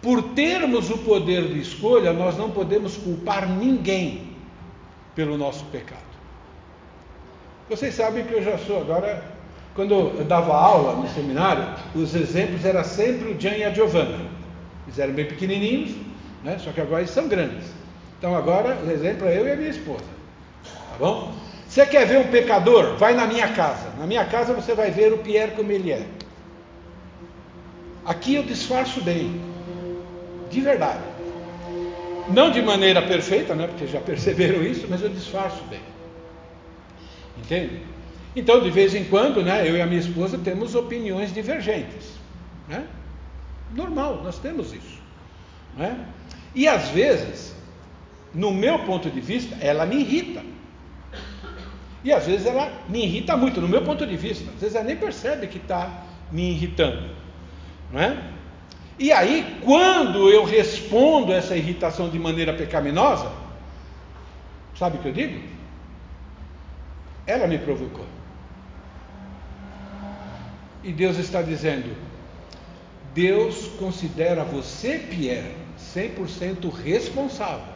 [0.02, 4.32] Por termos o poder de escolha, nós não podemos culpar ninguém
[5.14, 6.00] pelo nosso pecado.
[7.70, 9.24] Vocês sabem que eu já sou agora,
[9.74, 14.18] quando eu dava aula no seminário, os exemplos eram sempre o Jan e a Giovanna.
[14.86, 15.94] Eles eram bem pequenininhos,
[16.42, 16.58] né?
[16.58, 17.64] Só que agora eles são grandes.
[18.18, 20.04] Então agora o exemplo é eu e a minha esposa.
[20.64, 21.32] Tá bom?
[21.68, 22.96] Você quer ver um pecador?
[22.96, 23.90] Vai na minha casa.
[23.98, 26.06] Na minha casa você vai ver o Pierre como ele é.
[28.04, 29.51] Aqui eu disfarço bem.
[30.52, 31.00] De verdade.
[32.28, 33.66] Não de maneira perfeita, né?
[33.66, 35.80] Porque já perceberam isso, mas eu disfarço bem.
[37.38, 37.80] Entende?
[38.36, 42.12] Então, de vez em quando, né, eu e a minha esposa temos opiniões divergentes.
[42.68, 42.86] Né?
[43.74, 45.00] Normal, nós temos isso.
[45.76, 46.06] Né?
[46.54, 47.54] E às vezes,
[48.34, 50.42] no meu ponto de vista, ela me irrita.
[52.04, 54.50] E às vezes ela me irrita muito, no meu ponto de vista.
[54.54, 57.10] Às vezes ela nem percebe que está me irritando.
[57.90, 58.32] Não é?
[58.98, 63.31] E aí, quando eu respondo essa irritação de maneira pecaminosa,
[64.74, 65.40] sabe o que eu digo?
[67.26, 68.07] Ela me provocou.
[70.83, 71.96] E Deus está dizendo:
[73.14, 77.72] Deus considera você, Pierre, 100% responsável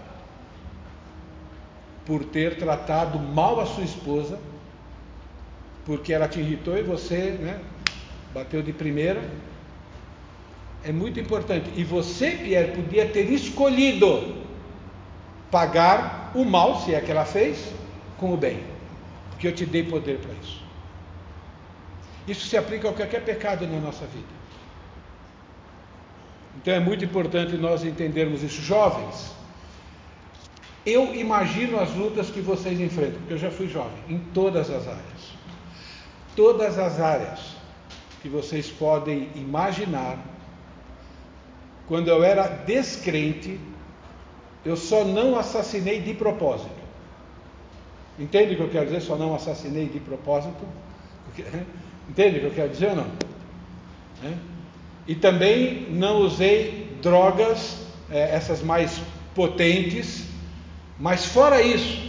[2.05, 4.38] por ter tratado mal a sua esposa,
[5.85, 7.61] porque ela te irritou e você né,
[8.33, 9.56] bateu de primeira.
[10.87, 11.68] É muito importante.
[11.75, 14.37] E você, Pierre, podia ter escolhido
[15.51, 17.72] pagar o mal, se é que ela fez,
[18.18, 18.61] com o bem.
[19.31, 20.62] Porque eu te dei poder para isso.
[22.29, 24.37] Isso se aplica a qualquer pecado na nossa vida.
[26.57, 28.62] Então é muito importante nós entendermos isso.
[28.62, 29.35] Jovens,
[30.85, 34.87] eu imagino as lutas que vocês enfrentam, porque eu já fui jovem, em todas as
[34.87, 35.37] áreas.
[36.37, 37.57] Todas as áreas
[38.22, 40.36] que vocês podem imaginar.
[41.88, 43.61] Quando eu era descrente,
[44.64, 46.75] eu só não assassinei de propósito.
[48.18, 49.01] Entende o que eu quero dizer?
[49.01, 50.64] Só não assassinei de propósito?
[52.09, 53.07] Entende o que eu quero dizer ou não?
[54.25, 54.35] É?
[55.07, 59.01] E também não usei drogas, é, essas mais
[59.35, 60.25] potentes,
[60.99, 62.07] mas fora isso,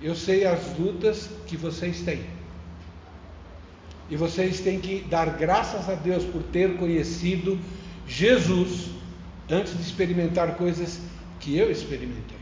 [0.00, 2.37] eu sei as lutas que vocês têm.
[4.10, 7.58] E vocês têm que dar graças a Deus por ter conhecido
[8.06, 8.90] Jesus
[9.50, 11.00] antes de experimentar coisas
[11.40, 12.38] que eu experimentei.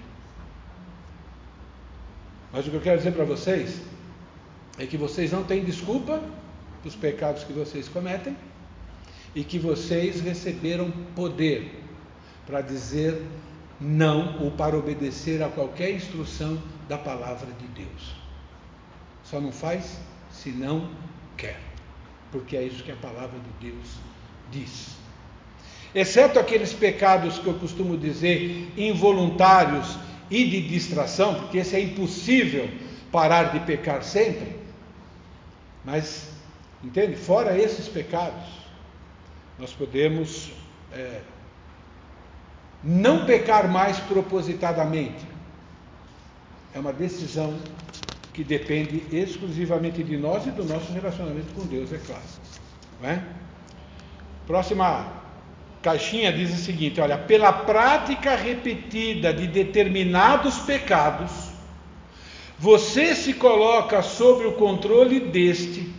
[2.53, 3.81] Mas o que eu quero dizer para vocês
[4.79, 6.23] é que vocês não têm desculpa
[6.85, 8.37] dos pecados que vocês cometem
[9.35, 11.83] e que vocês receberam poder
[12.47, 13.21] para dizer
[13.81, 18.17] não ou para obedecer a qualquer instrução da palavra de Deus.
[19.25, 19.99] Só não faz
[20.31, 20.89] se não
[21.37, 21.59] quer,
[22.33, 23.99] porque é isso que a palavra de Deus
[24.51, 24.97] diz.
[25.95, 29.99] Exceto aqueles pecados que eu costumo dizer involuntários
[30.31, 32.69] e de distração, porque esse é impossível
[33.11, 34.57] parar de pecar sempre.
[35.85, 36.31] Mas,
[36.83, 37.17] entende?
[37.17, 38.45] Fora esses pecados,
[39.59, 40.53] nós podemos
[40.93, 41.21] é,
[42.83, 45.25] não pecar mais propositadamente.
[46.75, 47.57] É uma decisão
[48.37, 52.23] que depende exclusivamente de nós e do nosso relacionamento com Deus, é claro.
[53.03, 53.21] É?
[54.47, 55.11] Próxima
[55.81, 61.31] caixinha diz o seguinte: olha, pela prática repetida de determinados pecados,
[62.59, 65.91] você se coloca sob o controle deste.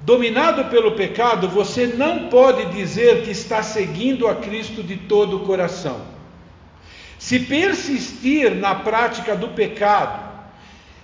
[0.00, 5.40] Dominado pelo pecado, você não pode dizer que está seguindo a Cristo de todo o
[5.40, 6.11] coração.
[7.22, 10.28] Se persistir na prática do pecado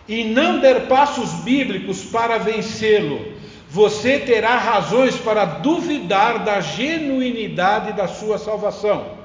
[0.08, 3.34] e não der passos bíblicos para vencê-lo,
[3.70, 9.16] você terá razões para duvidar da genuinidade da sua salvação.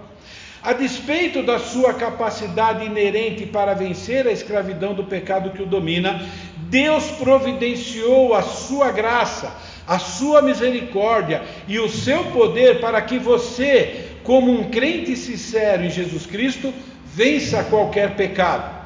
[0.61, 6.23] A despeito da sua capacidade inerente para vencer a escravidão do pecado que o domina,
[6.69, 9.51] Deus providenciou a sua graça,
[9.87, 15.89] a sua misericórdia e o seu poder para que você como um crente sincero em
[15.89, 16.73] Jesus Cristo,
[17.05, 18.83] vença qualquer pecado.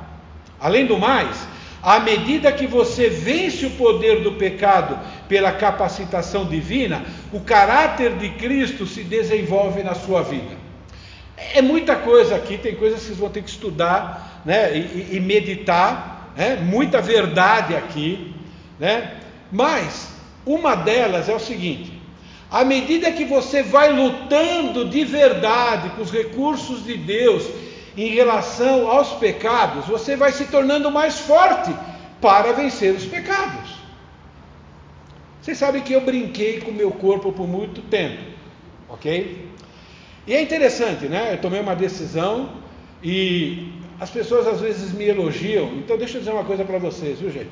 [0.59, 1.47] Além do mais,
[1.81, 8.29] à medida que você vence o poder do pecado pela capacitação divina, o caráter de
[8.31, 10.57] Cristo se desenvolve na sua vida.
[11.53, 15.19] É muita coisa aqui, tem coisas que vocês vão ter que estudar né, e, e
[15.19, 18.33] meditar, né, muita verdade aqui,
[18.79, 19.13] né,
[19.51, 20.09] mas
[20.45, 21.96] uma delas é o seguinte:
[22.49, 27.45] à medida que você vai lutando de verdade com os recursos de Deus
[27.95, 31.73] em relação aos pecados, você vai se tornando mais forte
[32.21, 33.71] para vencer os pecados.
[35.41, 38.21] Vocês sabem que eu brinquei com o meu corpo por muito tempo,
[38.89, 39.47] ok?
[40.27, 41.33] E é interessante, né?
[41.33, 42.49] Eu tomei uma decisão
[43.01, 45.67] e as pessoas às vezes me elogiam.
[45.77, 47.51] Então, deixa eu dizer uma coisa para vocês, viu, gente?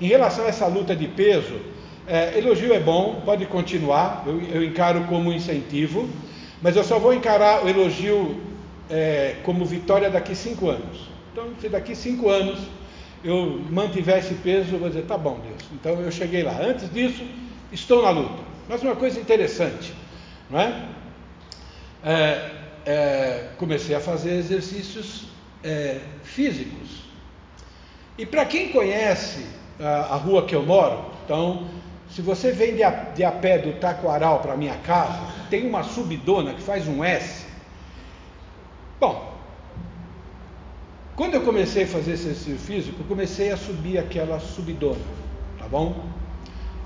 [0.00, 1.60] Em relação a essa luta de peso,
[2.08, 6.08] é, elogio é bom, pode continuar, eu, eu, encaro como incentivo,
[6.62, 8.40] mas eu só vou encarar o elogio
[8.88, 11.08] é, como vitória daqui cinco anos.
[11.32, 12.58] Então, se daqui cinco anos
[13.22, 15.62] eu mantiver esse peso, eu vou dizer, tá bom, Deus.
[15.72, 16.58] Então eu cheguei lá.
[16.60, 17.24] Antes disso,
[17.70, 18.42] estou na luta.
[18.68, 19.92] Mas uma coisa interessante,
[20.50, 20.84] não é?
[22.04, 22.50] é,
[22.86, 25.24] é comecei a fazer exercícios
[25.62, 27.02] é, físicos.
[28.16, 29.44] E para quem conhece
[29.80, 31.68] a, a rua que eu moro, então
[32.18, 35.84] se você vem de a, de a pé do Taquaral para minha casa, tem uma
[35.84, 37.46] subidona que faz um S.
[38.98, 39.34] Bom,
[41.14, 44.98] quando eu comecei a fazer exercício físico, eu comecei a subir aquela subidona,
[45.60, 46.06] tá bom?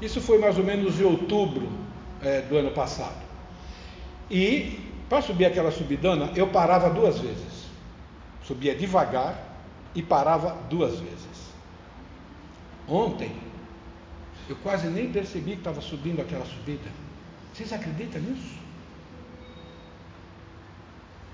[0.02, 1.66] Isso foi mais ou menos em outubro
[2.20, 3.22] é, do ano passado.
[4.30, 7.70] E para subir aquela subidona, eu parava duas vezes.
[8.42, 9.34] Subia devagar
[9.94, 11.54] e parava duas vezes.
[12.86, 13.32] Ontem,
[14.48, 16.90] eu quase nem percebi que estava subindo aquela subida.
[17.52, 18.62] Vocês acreditam nisso?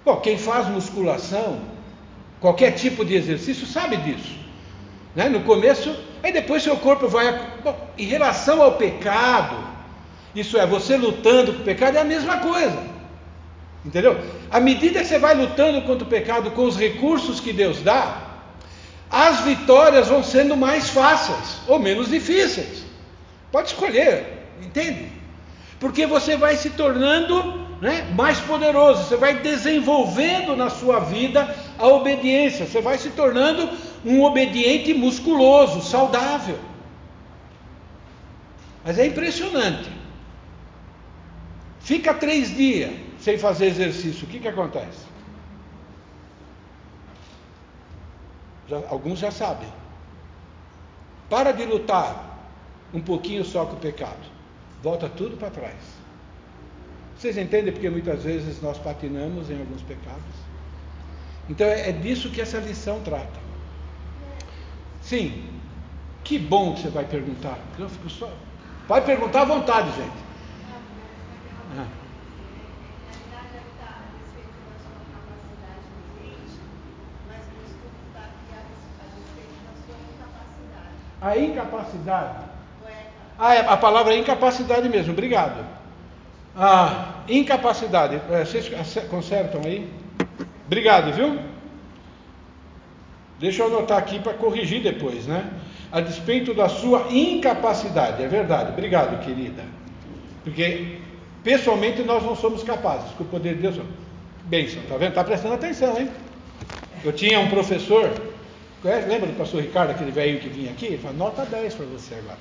[0.05, 1.61] Bom, quem faz musculação,
[2.41, 4.37] qualquer tipo de exercício, sabe disso.
[5.15, 5.29] Né?
[5.29, 7.33] No começo, aí depois seu corpo vai.
[7.63, 9.57] Bom, em relação ao pecado,
[10.35, 12.83] isso é, você lutando com o pecado é a mesma coisa.
[13.85, 14.19] Entendeu?
[14.51, 18.29] À medida que você vai lutando contra o pecado com os recursos que Deus dá,
[19.11, 22.88] as vitórias vão sendo mais fáceis ou menos difíceis.
[23.51, 25.11] Pode escolher, entende?
[25.81, 31.87] Porque você vai se tornando né, mais poderoso, você vai desenvolvendo na sua vida a
[31.87, 33.71] obediência, você vai se tornando
[34.05, 36.59] um obediente musculoso, saudável.
[38.85, 39.91] Mas é impressionante.
[41.81, 45.07] Fica três dias sem fazer exercício, o que, que acontece?
[48.69, 49.69] Já, alguns já sabem.
[51.31, 52.28] Para de lutar
[52.93, 54.39] um pouquinho só com o pecado.
[54.83, 55.99] volta tudo para trás.
[57.17, 60.23] Vocês entendem porque muitas vezes nós patinamos em alguns pecados?
[61.51, 63.41] Então é, é disso que essa lição trata.
[65.03, 65.43] Sim,
[66.23, 67.59] que bom que você vai perguntar.
[67.79, 68.31] Eu fico só.
[68.87, 70.29] Pode perguntar à vontade, gente.
[71.77, 71.87] Ah.
[81.21, 82.58] A incapacidade.
[83.39, 85.65] Ah, é, a palavra é incapacidade mesmo, obrigado.
[86.57, 88.21] Ah, incapacidade.
[88.31, 88.69] É, vocês
[89.09, 89.89] consertam aí?
[90.67, 91.39] Obrigado, viu?
[93.39, 95.49] Deixa eu anotar aqui para corrigir depois, né?
[95.93, 98.73] A despeito da sua incapacidade, é verdade.
[98.73, 99.63] Obrigado, querida.
[100.43, 100.99] Porque
[101.45, 103.81] pessoalmente nós não somos capazes, com o poder de Deus.
[104.45, 105.15] Bênção, tá vendo?
[105.15, 106.11] Tá prestando atenção, hein?
[107.05, 108.11] Eu tinha um professor
[108.85, 110.87] Lembra do pastor Ricardo, aquele velho que vinha aqui?
[110.87, 112.39] Ele falou, nota 10 para você agora.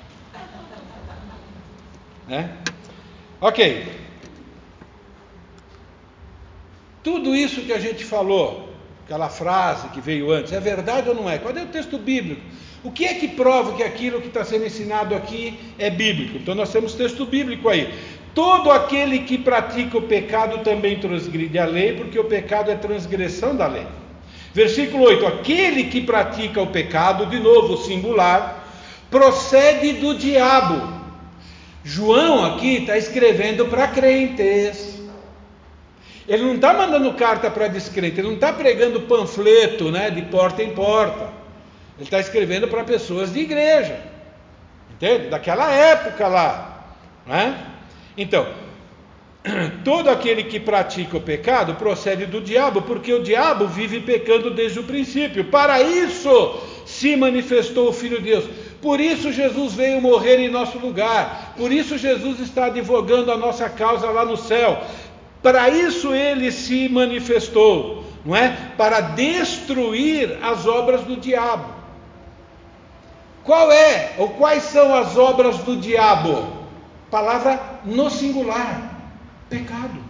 [2.28, 2.50] Né?
[3.40, 3.88] Ok.
[7.04, 8.70] Tudo isso que a gente falou,
[9.06, 11.38] aquela frase que veio antes, é verdade ou não é?
[11.38, 12.42] Cadê o texto bíblico?
[12.84, 16.38] O que é que prova que aquilo que está sendo ensinado aqui é bíblico?
[16.38, 17.94] Então nós temos texto bíblico aí.
[18.34, 23.56] Todo aquele que pratica o pecado também transgride a lei, porque o pecado é transgressão
[23.56, 23.88] da lei.
[24.54, 28.68] Versículo 8: Aquele que pratica o pecado, de novo singular,
[29.10, 30.97] procede do diabo.
[31.88, 35.02] João aqui está escrevendo para crentes.
[36.28, 40.62] Ele não está mandando carta para descrente, ele não está pregando panfleto né, de porta
[40.62, 41.30] em porta.
[41.96, 44.02] Ele está escrevendo para pessoas de igreja.
[44.92, 45.30] Entende?
[45.30, 46.88] Daquela época lá.
[47.26, 47.58] Né?
[48.18, 48.46] Então,
[49.86, 54.80] todo aquele que pratica o pecado procede do diabo, porque o diabo vive pecando desde
[54.80, 55.46] o princípio.
[55.46, 58.46] Para isso se manifestou o Filho de Deus.
[58.88, 61.56] Por isso Jesus veio morrer em nosso lugar.
[61.58, 64.82] Por isso Jesus está advogando a nossa causa lá no céu.
[65.44, 68.56] Para isso ele se manifestou, não é?
[68.78, 71.66] Para destruir as obras do diabo.
[73.44, 76.48] Qual é ou quais são as obras do diabo?
[77.12, 79.02] Palavra no singular
[79.50, 80.02] Pecado.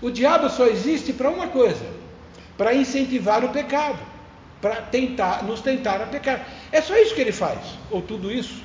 [0.00, 1.84] O diabo só existe para uma coisa:
[2.56, 3.98] para incentivar o pecado,
[4.62, 6.48] para tentar nos tentar a pecar.
[6.70, 7.58] É só isso que ele faz,
[7.90, 8.62] ou tudo isso.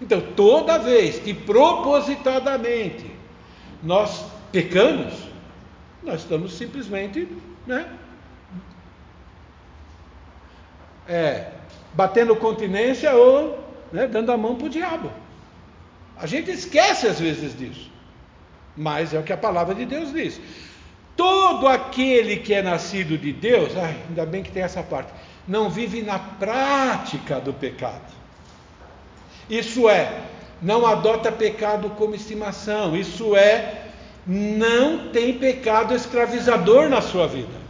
[0.00, 3.10] Então, toda vez que propositadamente
[3.82, 5.12] nós pecamos,
[6.02, 7.28] nós estamos simplesmente,
[7.66, 7.86] né,
[11.08, 11.50] é,
[11.92, 13.58] batendo continência ou
[13.92, 15.10] né, dando a mão para o diabo.
[16.16, 17.90] A gente esquece às vezes disso
[18.76, 20.40] mas é o que a palavra de Deus diz.
[21.16, 25.10] Todo aquele que é nascido de Deus, ai, ainda bem que tem essa parte,
[25.48, 28.12] não vive na prática do pecado.
[29.48, 30.20] Isso é,
[30.60, 33.86] não adota pecado como estimação, isso é,
[34.26, 37.66] não tem pecado escravizador na sua vida.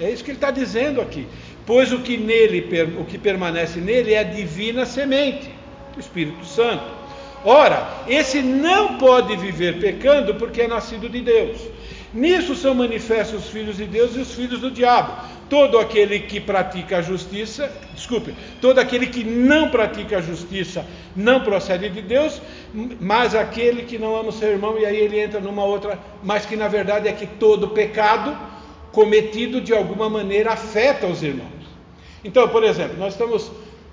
[0.00, 1.26] É isso que ele está dizendo aqui.
[1.66, 2.66] Pois o que nele,
[2.98, 5.50] o que permanece nele é a divina semente,
[5.96, 6.84] o Espírito Santo.
[7.44, 11.60] Ora, esse não pode viver pecando porque é nascido de Deus.
[12.12, 15.12] Nisso são manifestos os filhos de Deus e os filhos do diabo.
[15.48, 20.84] Todo aquele que pratica a justiça, desculpe, todo aquele que não pratica a justiça
[21.16, 22.40] não procede de Deus,
[23.00, 26.44] mas aquele que não ama o seu irmão, e aí ele entra numa outra, mas
[26.44, 28.36] que na verdade é que todo pecado
[28.92, 31.48] cometido de alguma maneira afeta os irmãos.
[32.24, 33.50] Então, por exemplo, nós estamos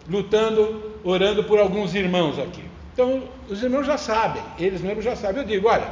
[0.09, 2.63] lutando, orando por alguns irmãos aqui.
[2.93, 5.41] Então, os irmãos já sabem, eles mesmos já sabem.
[5.41, 5.87] Eu digo: olha,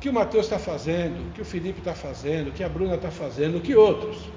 [0.00, 2.94] que o Mateus está fazendo, o que o Felipe está fazendo, o que a Bruna
[2.94, 4.28] está fazendo, o que outros.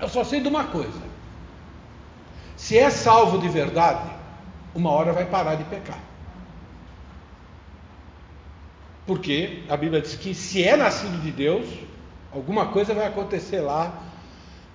[0.00, 1.00] Eu só sei de uma coisa:
[2.56, 4.10] se é salvo de verdade,
[4.74, 6.00] uma hora vai parar de pecar.
[9.06, 11.66] Porque a Bíblia diz que se é nascido de Deus,
[12.32, 14.02] alguma coisa vai acontecer lá,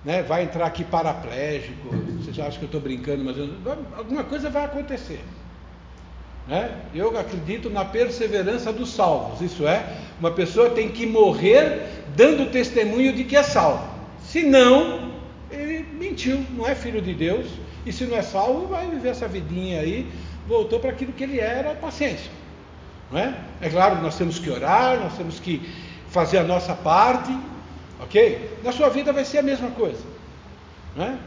[0.04, 0.22] né?
[0.22, 1.88] vai entrar aqui paraplégico.
[2.18, 3.48] Vocês acham que eu estou brincando, mas eu,
[3.96, 5.24] alguma coisa vai acontecer.
[6.46, 6.76] Né?
[6.94, 13.12] Eu acredito na perseverança dos salvos, isso é, uma pessoa tem que morrer dando testemunho
[13.12, 13.88] de que é salvo.
[14.22, 15.12] Se não,
[15.50, 17.46] ele mentiu, não é filho de Deus,
[17.86, 20.06] e se não é salvo, vai viver essa vidinha aí,
[20.46, 22.30] voltou para aquilo que ele era, paciência.
[23.10, 23.34] Não é?
[23.60, 25.62] é claro, nós temos que orar, nós temos que
[26.08, 27.36] fazer a nossa parte,
[28.00, 28.58] ok?
[28.62, 30.02] Na sua vida vai ser a mesma coisa.
[30.96, 31.18] Não é?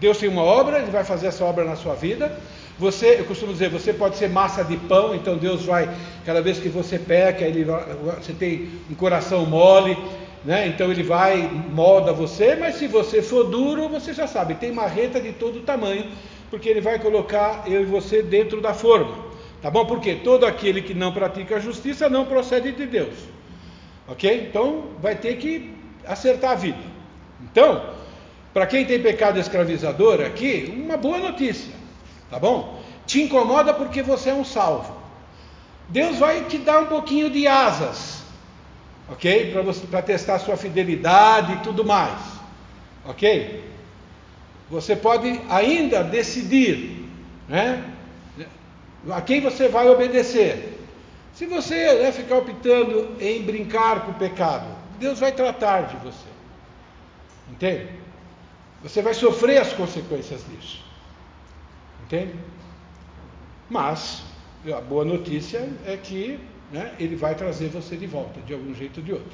[0.00, 2.36] Deus tem uma obra, Ele vai fazer essa obra na sua vida,
[2.78, 5.88] você, eu costumo dizer, você pode ser massa de pão, então Deus vai,
[6.24, 9.96] cada vez que você peca, ele você tem um coração mole,
[10.44, 10.66] né?
[10.66, 15.20] então ele vai, molda você, mas se você for duro, você já sabe, tem marreta
[15.20, 16.10] de todo tamanho
[16.52, 19.16] porque ele vai colocar eu e você dentro da forma.
[19.62, 19.86] Tá bom?
[19.86, 23.14] Porque todo aquele que não pratica a justiça não procede de Deus.
[24.06, 24.48] Ok?
[24.50, 25.74] Então vai ter que
[26.06, 26.76] acertar a vida.
[27.40, 27.82] Então,
[28.52, 31.72] para quem tem pecado escravizador aqui, uma boa notícia.
[32.32, 32.82] Tá bom?
[33.06, 34.96] Te incomoda porque você é um salvo.
[35.90, 38.22] Deus vai te dar um pouquinho de asas.
[39.10, 39.52] Ok?
[39.90, 42.18] Para testar sua fidelidade e tudo mais.
[43.04, 43.70] Ok?
[44.70, 47.06] Você pode ainda decidir,
[47.46, 47.84] né?
[49.10, 50.78] A quem você vai obedecer?
[51.34, 54.68] Se você né, ficar optando em brincar com o pecado,
[54.98, 56.28] Deus vai tratar de você.
[57.50, 57.90] Entende?
[58.82, 60.91] Você vai sofrer as consequências disso.
[62.12, 62.34] Entende?
[63.70, 64.22] Mas
[64.70, 66.38] a boa notícia é que
[66.70, 69.32] né, Ele vai trazer você de volta, de algum jeito ou de outro.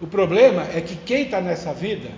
[0.00, 2.08] O problema é que quem está nessa vida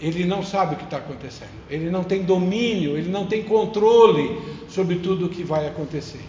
[0.00, 4.40] ele não sabe o que está acontecendo, ele não tem domínio, ele não tem controle
[4.68, 6.24] sobre tudo o que vai acontecer.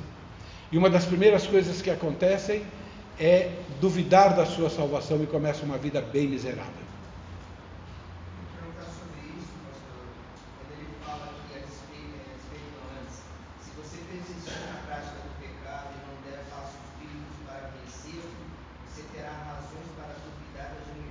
[0.72, 2.64] E uma das primeiras coisas que acontecem
[3.20, 6.86] é duvidar da sua salvação e começa uma vida bem miserável.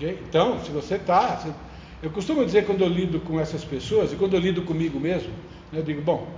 [0.00, 1.42] Então, se você está.
[2.02, 5.32] Eu costumo dizer quando eu lido com essas pessoas, e quando eu lido comigo mesmo,
[5.72, 6.28] né, eu digo, bom,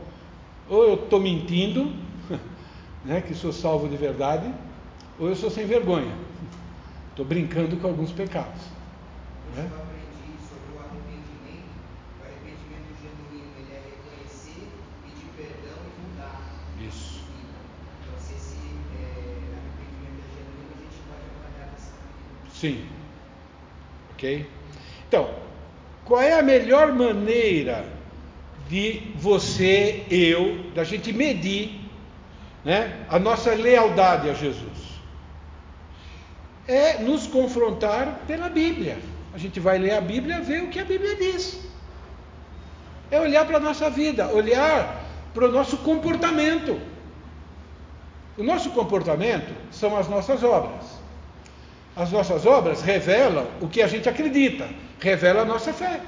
[0.68, 1.92] ou eu estou mentindo,
[3.04, 4.48] né, que sou salvo de verdade,
[5.18, 6.14] ou eu sou sem vergonha.
[7.10, 8.62] Estou brincando com alguns pecados.
[9.56, 9.68] Né?
[9.68, 11.74] Eu aprendi sobre o arrependimento.
[12.14, 14.70] O arrependimento genuíno ele reconhecer,
[15.02, 16.62] pedir perdão mudar.
[16.86, 17.24] Isso.
[17.98, 18.62] Então, se esse
[18.94, 21.74] é, arrependimento é genuíno, a gente pode avaliar.
[22.54, 22.97] Sim.
[24.18, 24.50] Ok?
[25.06, 25.30] Então,
[26.04, 27.84] qual é a melhor maneira
[28.68, 31.80] de você, eu, da gente medir
[32.64, 34.88] né, a nossa lealdade a Jesus?
[36.66, 38.98] É nos confrontar pela Bíblia.
[39.32, 41.60] A gente vai ler a Bíblia ver o que a Bíblia diz.
[43.12, 46.78] É olhar para a nossa vida, olhar para o nosso comportamento.
[48.36, 50.97] O nosso comportamento são as nossas obras.
[51.98, 54.68] As nossas obras revelam o que a gente acredita,
[55.00, 56.00] revela a nossa fé.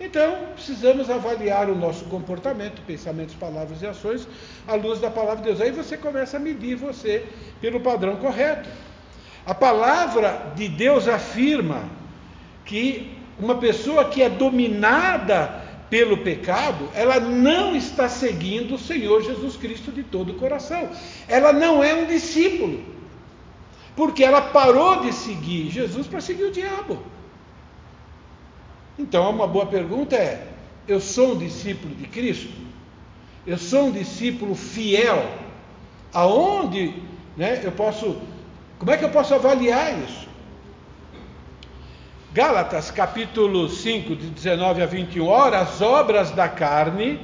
[0.00, 4.26] Então, precisamos avaliar o nosso comportamento, pensamentos, palavras e ações
[4.66, 5.60] à luz da palavra de Deus.
[5.60, 7.24] Aí você começa a medir você
[7.60, 8.68] pelo padrão correto.
[9.46, 11.84] A palavra de Deus afirma
[12.64, 19.54] que uma pessoa que é dominada pelo pecado, ela não está seguindo o Senhor Jesus
[19.56, 20.88] Cristo de todo o coração.
[21.28, 22.82] Ela não é um discípulo.
[23.96, 27.02] Porque ela parou de seguir Jesus para seguir o diabo.
[28.98, 30.48] Então, uma boa pergunta é:
[30.86, 32.52] eu sou um discípulo de Cristo?
[33.46, 35.30] Eu sou um discípulo fiel?
[36.12, 36.94] Aonde
[37.36, 38.20] né, eu posso
[38.78, 40.28] como é que eu posso avaliar isso?
[42.32, 45.26] Gálatas capítulo 5, de 19 a 21.
[45.26, 47.20] Ora, as obras da carne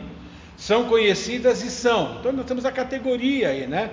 [0.57, 2.16] são conhecidas e são.
[2.18, 3.91] Então nós temos a categoria aí, né?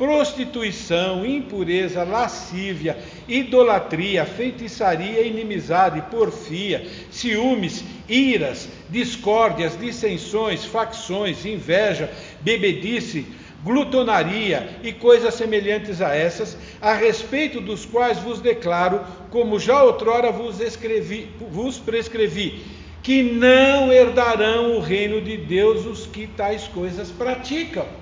[0.00, 2.96] Prostituição, impureza, lascívia,
[3.28, 13.26] idolatria, feitiçaria, inimizade, porfia, ciúmes, iras, discórdias, dissensões, facções, inveja, bebedice,
[13.62, 20.32] glutonaria e coisas semelhantes a essas, a respeito dos quais vos declaro, como já outrora
[20.32, 22.64] vos, escrevi, vos prescrevi,
[23.02, 28.00] que não herdarão o reino de Deus os que tais coisas praticam.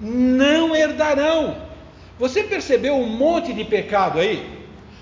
[0.00, 1.56] Não herdarão.
[2.18, 4.56] Você percebeu um monte de pecado aí?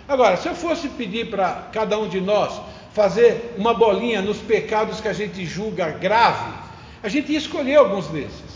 [0.09, 2.61] Agora, se eu fosse pedir para cada um de nós
[2.93, 6.53] fazer uma bolinha nos pecados que a gente julga grave,
[7.03, 8.55] a gente ia escolher alguns desses.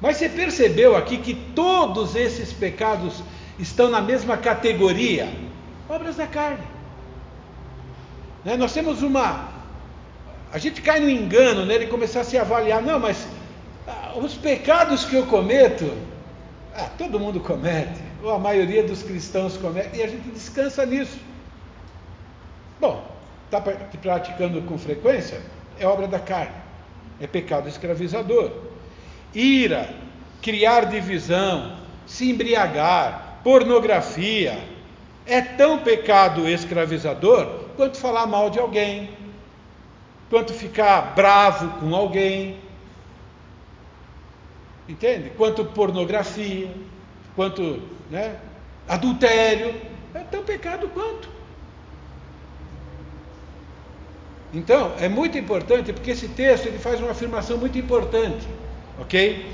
[0.00, 3.22] Mas você percebeu aqui que todos esses pecados
[3.58, 5.32] estão na mesma categoria?
[5.88, 6.64] Obras da carne.
[8.44, 8.56] Né?
[8.56, 9.48] Nós temos uma.
[10.52, 12.82] A gente cai no engano né, de começar a se avaliar.
[12.82, 13.26] Não, mas
[14.16, 15.92] os pecados que eu cometo,
[16.74, 21.18] ah, todo mundo comete, ou a maioria dos cristãos comete, e a gente descansa nisso.
[22.80, 23.04] Bom,
[23.46, 25.40] está praticando com frequência?
[25.78, 26.64] É obra da carne.
[27.20, 28.50] é pecado escravizador.
[29.32, 29.88] Ira,
[30.42, 34.58] criar divisão, se embriagar, pornografia,
[35.26, 37.46] é tão pecado escravizador
[37.76, 39.10] quanto falar mal de alguém,
[40.28, 42.58] quanto ficar bravo com alguém,
[44.88, 45.30] entende?
[45.36, 46.70] Quanto pornografia,
[47.34, 47.80] quanto
[48.10, 48.36] né,
[48.88, 49.74] adultério,
[50.14, 51.28] é tão pecado quanto.
[54.52, 58.46] Então, é muito importante, porque esse texto ele faz uma afirmação muito importante,
[59.00, 59.50] ok?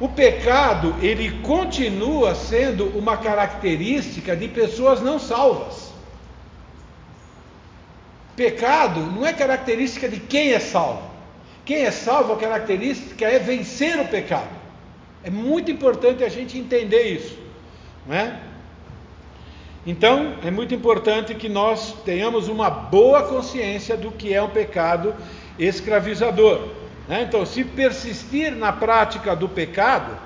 [0.00, 5.92] O pecado, ele continua sendo uma característica de pessoas não salvas.
[8.34, 11.09] Pecado não é característica de quem é salvo.
[11.70, 14.50] Quem é salvo, a característica é vencer o pecado.
[15.22, 17.38] É muito importante a gente entender isso,
[18.04, 18.40] não é?
[19.86, 25.14] Então, é muito importante que nós tenhamos uma boa consciência do que é um pecado
[25.60, 26.70] escravizador.
[27.06, 27.22] Né?
[27.28, 30.18] Então, se persistir na prática do pecado,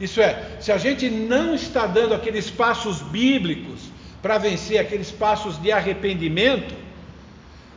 [0.00, 5.56] isso é, se a gente não está dando aqueles passos bíblicos para vencer aqueles passos
[5.62, 6.74] de arrependimento,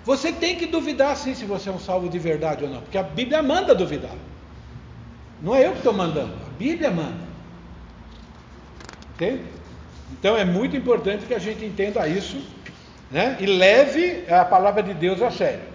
[0.06, 2.98] você tem que duvidar sim se você é um salvo de verdade ou não, porque
[2.98, 4.16] a Bíblia manda duvidar.
[5.42, 7.24] Não é eu que estou mandando, a Bíblia manda.
[9.16, 9.44] Entende?
[10.12, 12.42] Então é muito importante que a gente entenda isso
[13.10, 13.38] né?
[13.40, 15.73] e leve a palavra de Deus a sério.